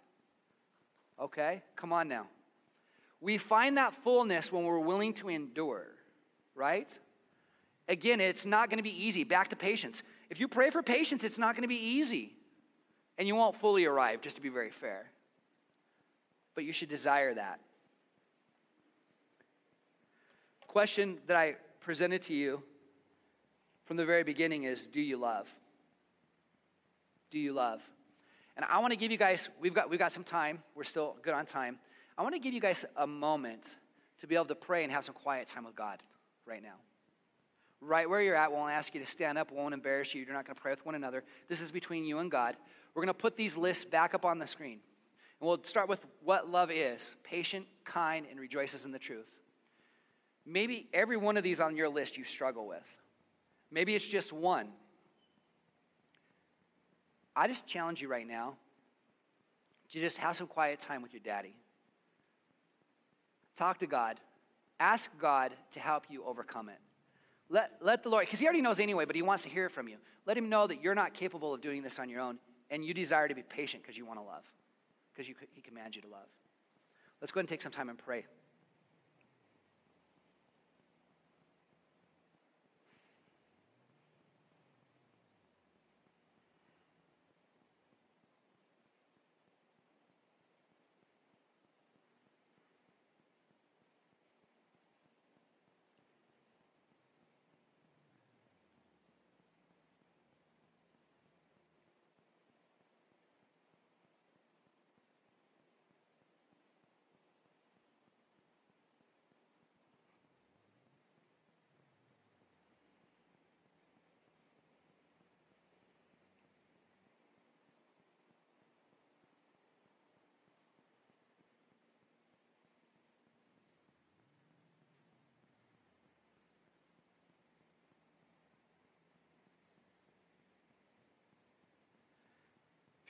Okay, 1.21 1.63
come 1.77 1.93
on 1.93 2.09
now. 2.09 2.27
We 3.21 3.39
find 3.39 3.77
that 3.77 3.93
fullness 3.93 4.51
when 4.51 4.65
we're 4.65 4.79
willing 4.79 5.13
to 5.15 5.29
endure, 5.29 5.87
right? 6.55 6.99
Again, 7.89 8.21
it's 8.21 8.47
not 8.47 8.71
going 8.71 8.79
to 8.79 8.83
be 8.83 9.07
easy. 9.07 9.23
Back 9.23 9.51
to 9.51 9.57
patience. 9.57 10.03
If 10.33 10.41
you 10.41 10.49
pray 10.49 10.71
for 10.71 10.83
patience, 10.83 11.25
it's 11.25 11.39
not 11.39 11.55
going 11.55 11.63
to 11.63 11.69
be 11.69 11.77
easy. 11.77 12.33
And 13.19 13.29
you 13.29 13.37
won't 13.37 13.55
fully 13.55 13.85
arrive, 13.85 14.23
just 14.23 14.37
to 14.37 14.43
be 14.43 14.49
very 14.49 14.71
fair. 14.71 15.11
But 16.55 16.65
you 16.65 16.73
should 16.73 16.89
desire 16.89 17.35
that 17.35 17.61
question 20.73 21.19
that 21.27 21.37
I 21.37 21.57
presented 21.81 22.23
to 22.23 22.33
you 22.33 22.63
from 23.85 23.99
the 23.99 24.07
very 24.07 24.23
beginning 24.23 24.63
is 24.63 24.87
do 24.87 25.03
you 25.03 25.19
love? 25.19 25.47
Do 27.31 27.39
you 27.39 27.53
love? 27.53 27.83
And 28.57 28.65
I 28.71 28.79
want 28.79 28.93
to 28.93 28.97
give 28.97 29.11
you 29.11 29.19
guys, 29.19 29.51
we've 29.61 29.75
got, 29.75 29.91
we've 29.91 29.99
got 29.99 30.13
some 30.13 30.25
time. 30.25 30.63
We're 30.75 30.85
still 30.85 31.17
good 31.21 31.35
on 31.35 31.45
time. 31.45 31.79
I 32.17 32.23
want 32.23 32.35
to 32.35 32.39
give 32.39 32.55
you 32.55 32.61
guys 32.61 32.87
a 32.97 33.07
moment 33.07 33.77
to 34.21 34.27
be 34.27 34.35
able 34.35 34.47
to 34.47 34.55
pray 34.55 34.83
and 34.83 34.91
have 34.91 35.05
some 35.05 35.15
quiet 35.15 35.47
time 35.47 35.65
with 35.65 35.77
God 35.77 36.03
right 36.47 36.63
now. 36.63 36.77
Right 37.85 38.09
where 38.09 38.23
you're 38.23 38.37
at, 38.37 38.53
we 38.53 38.57
won't 38.57 38.71
ask 38.71 38.95
you 38.95 39.01
to 39.01 39.07
stand 39.07 39.37
up, 39.37 39.51
we 39.51 39.57
won't 39.57 39.75
embarrass 39.75 40.15
you. 40.15 40.23
You're 40.23 40.35
not 40.35 40.47
going 40.47 40.55
to 40.55 40.61
pray 40.61 40.71
with 40.71 40.87
one 40.87 40.95
another. 40.95 41.25
This 41.49 41.61
is 41.61 41.73
between 41.73 42.05
you 42.05 42.19
and 42.19 42.31
God. 42.31 42.57
We're 42.95 43.03
going 43.03 43.13
to 43.13 43.21
put 43.21 43.37
these 43.37 43.57
lists 43.57 43.85
back 43.85 44.15
up 44.15 44.25
on 44.25 44.39
the 44.39 44.47
screen. 44.47 44.79
And 45.41 45.49
we'll 45.49 45.65
start 45.65 45.89
with 45.89 45.99
what 46.23 46.49
love 46.49 46.71
is 46.71 47.17
patient, 47.25 47.67
kind, 47.85 48.27
and 48.31 48.39
rejoices 48.39 48.85
in 48.85 48.93
the 48.93 49.01
truth. 49.01 49.37
Maybe 50.47 50.87
every 50.95 51.17
one 51.17 51.37
of 51.37 51.43
these 51.43 51.59
on 51.59 51.77
your 51.77 51.89
list 51.89 52.17
you 52.17 52.23
struggle 52.23 52.69
with. 52.69 52.87
Maybe 53.73 53.97
it's 53.97 54.07
just 54.07 54.33
one. 54.33 54.69
I 57.35 57.49
just 57.49 57.67
challenge 57.67 58.01
you 58.01 58.09
right 58.09 58.27
now 58.27 58.55
to 59.91 60.01
just 60.01 60.19
have 60.19 60.37
some 60.37 60.47
quiet 60.47 60.79
time 60.79 61.03
with 61.03 61.13
your 61.13 61.23
daddy. 61.25 61.57
Talk 63.57 63.79
to 63.79 63.87
God. 63.87 64.21
Ask 64.79 65.11
God 65.21 65.53
to 65.73 65.81
help 65.81 66.05
you 66.09 66.25
overcome 66.25 66.69
it. 66.69 66.79
Let, 67.53 67.73
let 67.83 68.03
the 68.03 68.09
Lord, 68.09 68.25
because 68.25 68.41
He 68.41 68.47
already 68.47 68.63
knows 68.63 68.81
anyway, 68.81 69.05
but 69.05 69.15
He 69.15 69.21
wants 69.21 69.43
to 69.43 69.51
hear 69.51 69.69
from 69.69 69.87
you. 69.87 69.99
Let 70.25 70.39
Him 70.39 70.49
know 70.49 70.67
that 70.67 70.83
you're 70.83 70.95
not 70.95 71.13
capable 71.13 71.53
of 71.53 71.61
doing 71.61 71.83
this 71.83 71.99
on 71.99 72.09
your 72.09 72.21
own 72.21 72.39
and 72.71 72.83
you 72.83 72.95
desire 72.95 73.29
to 73.29 73.35
be 73.35 73.43
patient 73.43 73.83
because 73.83 73.99
you 73.99 74.07
want 74.07 74.19
to 74.19 74.25
love, 74.25 74.51
because 75.13 75.27
He 75.27 75.61
commands 75.61 75.95
you 75.95 76.01
to 76.01 76.09
love. 76.09 76.27
Let's 77.21 77.31
go 77.31 77.39
ahead 77.39 77.43
and 77.43 77.49
take 77.51 77.61
some 77.61 77.71
time 77.71 77.91
and 77.91 77.99
pray. 77.99 78.25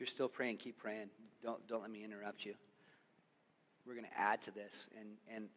You're 0.03 0.09
still 0.09 0.29
praying, 0.29 0.57
keep 0.57 0.77
praying. 0.79 1.11
Don't, 1.45 1.65
don't 1.69 1.81
let 1.81 1.91
me 1.93 2.03
interrupt 2.03 2.45
you. 2.45 2.55
We're 3.87 3.95
going 3.95 4.07
to 4.07 4.19
add 4.19 4.43
to 4.43 4.51
this. 4.51 4.88
And, 4.99 5.11
and 5.33 5.49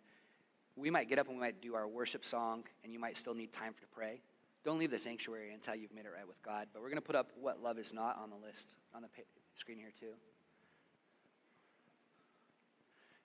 we 0.75 0.91
might 0.91 1.10
get 1.10 1.17
up 1.17 1.27
and 1.27 1.36
we 1.36 1.41
might 1.41 1.63
do 1.63 1.73
our 1.73 1.88
worship 1.88 2.23
song, 2.23 2.63
and 2.84 2.93
you 2.93 2.99
might 2.99 3.17
still 3.17 3.34
need 3.34 3.51
time 3.51 3.73
to 3.81 3.88
pray. 3.88 4.21
Don't 4.63 4.77
leave 4.77 4.91
the 4.91 4.99
sanctuary 4.99 5.51
until 5.51 5.73
you've 5.73 5.95
made 5.95 6.05
it 6.05 6.12
right 6.15 6.27
with 6.27 6.39
God. 6.43 6.67
But 6.71 6.84
we're 6.84 6.89
going 6.89 7.01
to 7.01 7.08
put 7.08 7.15
up 7.15 7.31
what 7.41 7.63
love 7.63 7.79
is 7.79 7.91
not 7.91 8.19
on 8.21 8.29
the 8.29 8.36
list 8.36 8.67
on 8.93 9.01
the 9.01 9.08
screen 9.55 9.79
here, 9.79 9.91
too. 9.99 10.13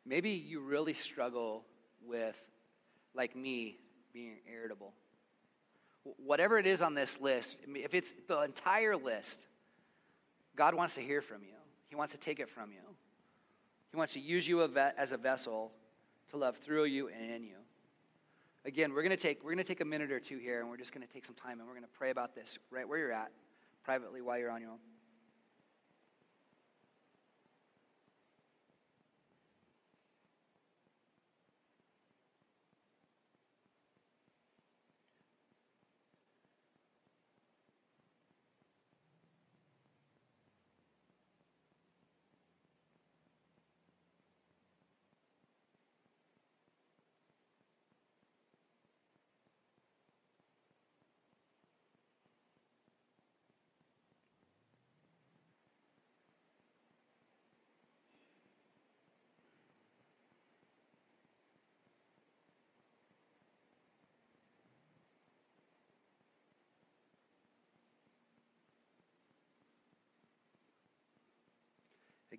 Maybe 0.06 0.30
you 0.30 0.60
really 0.60 0.94
struggle 0.94 1.66
with, 2.02 2.40
like 3.14 3.36
me, 3.36 3.76
being 4.14 4.36
irritable. 4.50 4.94
Whatever 6.16 6.58
it 6.58 6.66
is 6.66 6.80
on 6.80 6.94
this 6.94 7.20
list, 7.20 7.56
if 7.68 7.92
it's 7.92 8.14
the 8.26 8.40
entire 8.40 8.96
list, 8.96 9.46
God 10.60 10.74
wants 10.74 10.94
to 10.96 11.00
hear 11.00 11.22
from 11.22 11.42
you, 11.42 11.56
He 11.88 11.96
wants 11.96 12.12
to 12.12 12.18
take 12.18 12.38
it 12.38 12.50
from 12.50 12.70
you. 12.70 12.82
He 13.92 13.96
wants 13.96 14.12
to 14.12 14.20
use 14.20 14.46
you 14.46 14.62
as 14.62 15.12
a 15.12 15.16
vessel 15.16 15.72
to 16.30 16.36
love 16.36 16.58
through 16.58 16.84
you 16.84 17.08
and 17.08 17.30
in 17.30 17.42
you. 17.42 17.56
Again, 18.66 18.92
we're 18.92 19.00
going 19.00 19.08
to 19.08 19.16
take 19.16 19.42
we're 19.42 19.52
going 19.52 19.64
to 19.64 19.64
take 19.64 19.80
a 19.80 19.86
minute 19.86 20.12
or 20.12 20.20
two 20.20 20.36
here 20.36 20.60
and 20.60 20.68
we're 20.68 20.76
just 20.76 20.92
going 20.92 21.04
to 21.04 21.10
take 21.10 21.24
some 21.24 21.34
time 21.34 21.60
and 21.60 21.66
we're 21.66 21.72
going 21.72 21.86
to 21.86 21.98
pray 21.98 22.10
about 22.10 22.34
this 22.34 22.58
right 22.70 22.86
where 22.86 22.98
you're 22.98 23.10
at 23.10 23.32
privately 23.84 24.20
while 24.20 24.38
you're 24.38 24.50
on 24.50 24.60
your 24.60 24.72
own. 24.72 24.76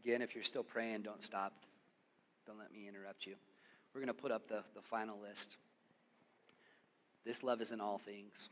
Again, 0.03 0.21
if 0.21 0.35
you're 0.35 0.43
still 0.43 0.63
praying, 0.63 1.01
don't 1.03 1.23
stop. 1.23 1.53
Don't 2.45 2.57
let 2.57 2.71
me 2.71 2.87
interrupt 2.87 3.25
you. 3.25 3.35
We're 3.93 4.01
going 4.01 4.07
to 4.07 4.13
put 4.13 4.31
up 4.31 4.47
the, 4.47 4.63
the 4.75 4.81
final 4.81 5.19
list. 5.19 5.57
This 7.25 7.43
love 7.43 7.61
is 7.61 7.71
in 7.71 7.79
all 7.79 7.97
things. 7.97 8.49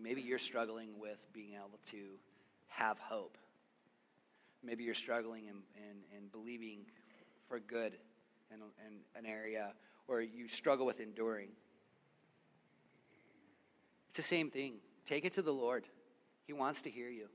Maybe 0.00 0.22
you're 0.22 0.38
struggling 0.38 0.98
with 1.00 1.18
being 1.32 1.54
able 1.54 1.78
to 1.86 1.96
have 2.68 2.98
hope. 2.98 3.36
Maybe 4.64 4.84
you're 4.84 4.94
struggling 4.94 5.46
in, 5.46 5.56
in, 5.76 6.16
in 6.16 6.28
believing 6.28 6.80
for 7.48 7.58
good 7.58 7.94
in, 8.50 8.58
in 8.86 8.98
an 9.16 9.26
area, 9.26 9.72
or 10.06 10.20
you 10.20 10.48
struggle 10.48 10.86
with 10.86 11.00
enduring. 11.00 11.48
It's 14.08 14.18
the 14.18 14.22
same 14.22 14.50
thing. 14.50 14.74
Take 15.04 15.24
it 15.24 15.32
to 15.34 15.42
the 15.42 15.52
Lord. 15.52 15.84
He 16.46 16.52
wants 16.52 16.82
to 16.82 16.90
hear 16.90 17.08
you. 17.08 17.28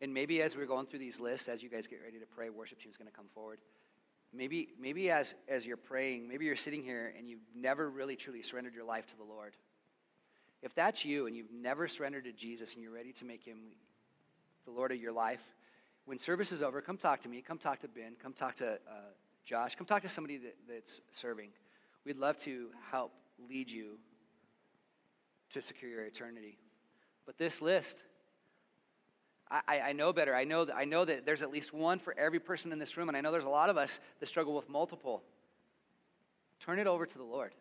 And 0.00 0.14
maybe 0.14 0.40
as 0.40 0.56
we're 0.56 0.66
going 0.66 0.86
through 0.86 1.00
these 1.00 1.20
lists, 1.20 1.48
as 1.48 1.62
you 1.62 1.68
guys 1.68 1.86
get 1.86 2.00
ready 2.02 2.18
to 2.18 2.26
pray, 2.26 2.48
worship 2.48 2.80
team's 2.80 2.96
going 2.96 3.10
to 3.10 3.16
come 3.16 3.28
forward. 3.34 3.58
Maybe, 4.32 4.68
maybe 4.80 5.10
as, 5.10 5.34
as 5.48 5.66
you're 5.66 5.76
praying, 5.76 6.28
maybe 6.28 6.44
you're 6.44 6.56
sitting 6.56 6.82
here 6.82 7.12
and 7.18 7.28
you've 7.28 7.40
never 7.54 7.90
really 7.90 8.16
truly 8.16 8.42
surrendered 8.42 8.74
your 8.74 8.84
life 8.84 9.06
to 9.08 9.16
the 9.16 9.24
Lord. 9.24 9.56
If 10.62 10.74
that's 10.74 11.04
you 11.04 11.26
and 11.26 11.36
you've 11.36 11.50
never 11.52 11.88
surrendered 11.88 12.24
to 12.24 12.32
Jesus 12.32 12.74
and 12.74 12.82
you're 12.82 12.92
ready 12.92 13.12
to 13.14 13.24
make 13.24 13.44
him 13.44 13.58
the 14.64 14.70
Lord 14.70 14.92
of 14.92 15.00
your 15.00 15.12
life, 15.12 15.42
when 16.04 16.18
service 16.18 16.52
is 16.52 16.62
over, 16.62 16.80
come 16.80 16.96
talk 16.96 17.20
to 17.22 17.28
me. 17.28 17.42
Come 17.42 17.58
talk 17.58 17.80
to 17.80 17.88
Ben. 17.88 18.14
Come 18.22 18.32
talk 18.32 18.56
to 18.56 18.72
uh, 18.72 19.12
Josh. 19.44 19.74
Come 19.74 19.86
talk 19.86 20.02
to 20.02 20.08
somebody 20.08 20.38
that, 20.38 20.56
that's 20.68 21.00
serving. 21.12 21.50
We'd 22.04 22.16
love 22.16 22.38
to 22.38 22.68
help 22.90 23.12
lead 23.48 23.70
you 23.70 23.98
to 25.50 25.60
secure 25.60 25.90
your 25.90 26.04
eternity. 26.04 26.58
But 27.26 27.38
this 27.38 27.60
list, 27.60 28.02
I, 29.50 29.80
I 29.80 29.92
know 29.92 30.12
better. 30.12 30.34
I 30.34 30.44
know, 30.44 30.64
that, 30.64 30.76
I 30.76 30.84
know 30.84 31.04
that 31.04 31.26
there's 31.26 31.42
at 31.42 31.50
least 31.50 31.74
one 31.74 31.98
for 31.98 32.16
every 32.16 32.38
person 32.38 32.72
in 32.72 32.78
this 32.78 32.96
room, 32.96 33.08
and 33.08 33.16
I 33.16 33.20
know 33.20 33.32
there's 33.32 33.44
a 33.44 33.48
lot 33.48 33.68
of 33.68 33.76
us 33.76 33.98
that 34.20 34.28
struggle 34.28 34.54
with 34.54 34.68
multiple. 34.68 35.22
Turn 36.60 36.78
it 36.78 36.86
over 36.86 37.04
to 37.04 37.18
the 37.18 37.24
Lord. 37.24 37.52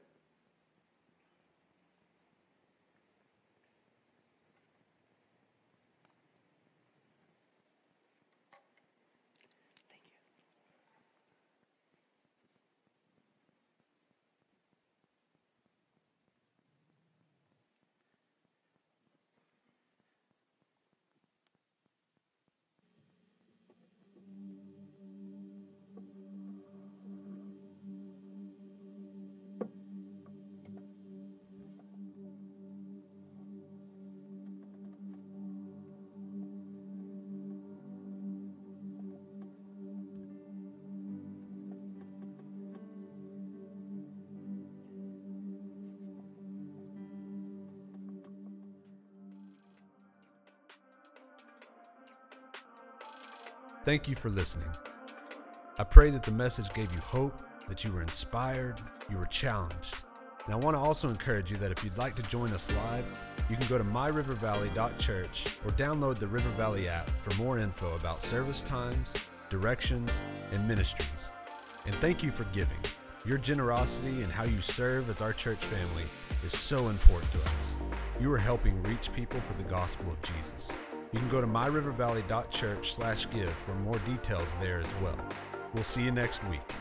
Thank 53.85 54.09
you 54.09 54.15
for 54.15 54.29
listening. 54.29 54.67
I 55.77 55.85
pray 55.85 56.09
that 56.09 56.23
the 56.23 56.31
message 56.31 56.71
gave 56.73 56.91
you 56.91 56.99
hope, 56.99 57.33
that 57.69 57.85
you 57.85 57.93
were 57.93 58.01
inspired, 58.01 58.75
you 59.09 59.17
were 59.17 59.25
challenged. 59.27 60.03
And 60.45 60.53
I 60.53 60.57
want 60.57 60.75
to 60.75 60.79
also 60.79 61.07
encourage 61.07 61.49
you 61.49 61.55
that 61.57 61.71
if 61.71 61.81
you'd 61.83 61.97
like 61.97 62.15
to 62.17 62.23
join 62.23 62.51
us 62.51 62.69
live, 62.71 63.05
you 63.49 63.55
can 63.55 63.67
go 63.67 63.77
to 63.77 63.83
myrivervalley.church 63.85 65.45
or 65.65 65.71
download 65.71 66.15
the 66.17 66.27
River 66.27 66.49
Valley 66.49 66.89
app 66.89 67.09
for 67.09 67.33
more 67.41 67.57
info 67.57 67.95
about 67.95 68.21
service 68.21 68.61
times, 68.63 69.13
directions, 69.47 70.11
and 70.51 70.67
ministries. 70.67 71.31
And 71.85 71.95
thank 71.95 72.21
you 72.21 72.31
for 72.31 72.43
giving. 72.45 72.77
Your 73.25 73.37
generosity 73.37 74.23
and 74.23 74.31
how 74.31 74.43
you 74.43 74.59
serve 74.59 75.09
as 75.09 75.21
our 75.21 75.31
church 75.31 75.59
family 75.59 76.05
is 76.43 76.57
so 76.57 76.89
important 76.89 77.31
to 77.31 77.39
us. 77.39 77.77
You 78.19 78.29
are 78.33 78.37
helping 78.37 78.83
reach 78.83 79.13
people 79.13 79.39
for 79.39 79.53
the 79.53 79.69
gospel 79.69 80.11
of 80.11 80.21
Jesus. 80.21 80.69
You 81.11 81.19
can 81.19 81.29
go 81.29 81.41
to 81.41 81.47
myrivervalley.church 81.47 82.93
slash 82.93 83.29
give 83.31 83.51
for 83.51 83.73
more 83.75 83.97
details 83.99 84.53
there 84.61 84.79
as 84.79 84.93
well. 85.01 85.17
We'll 85.73 85.83
see 85.83 86.03
you 86.03 86.11
next 86.11 86.43
week. 86.45 86.75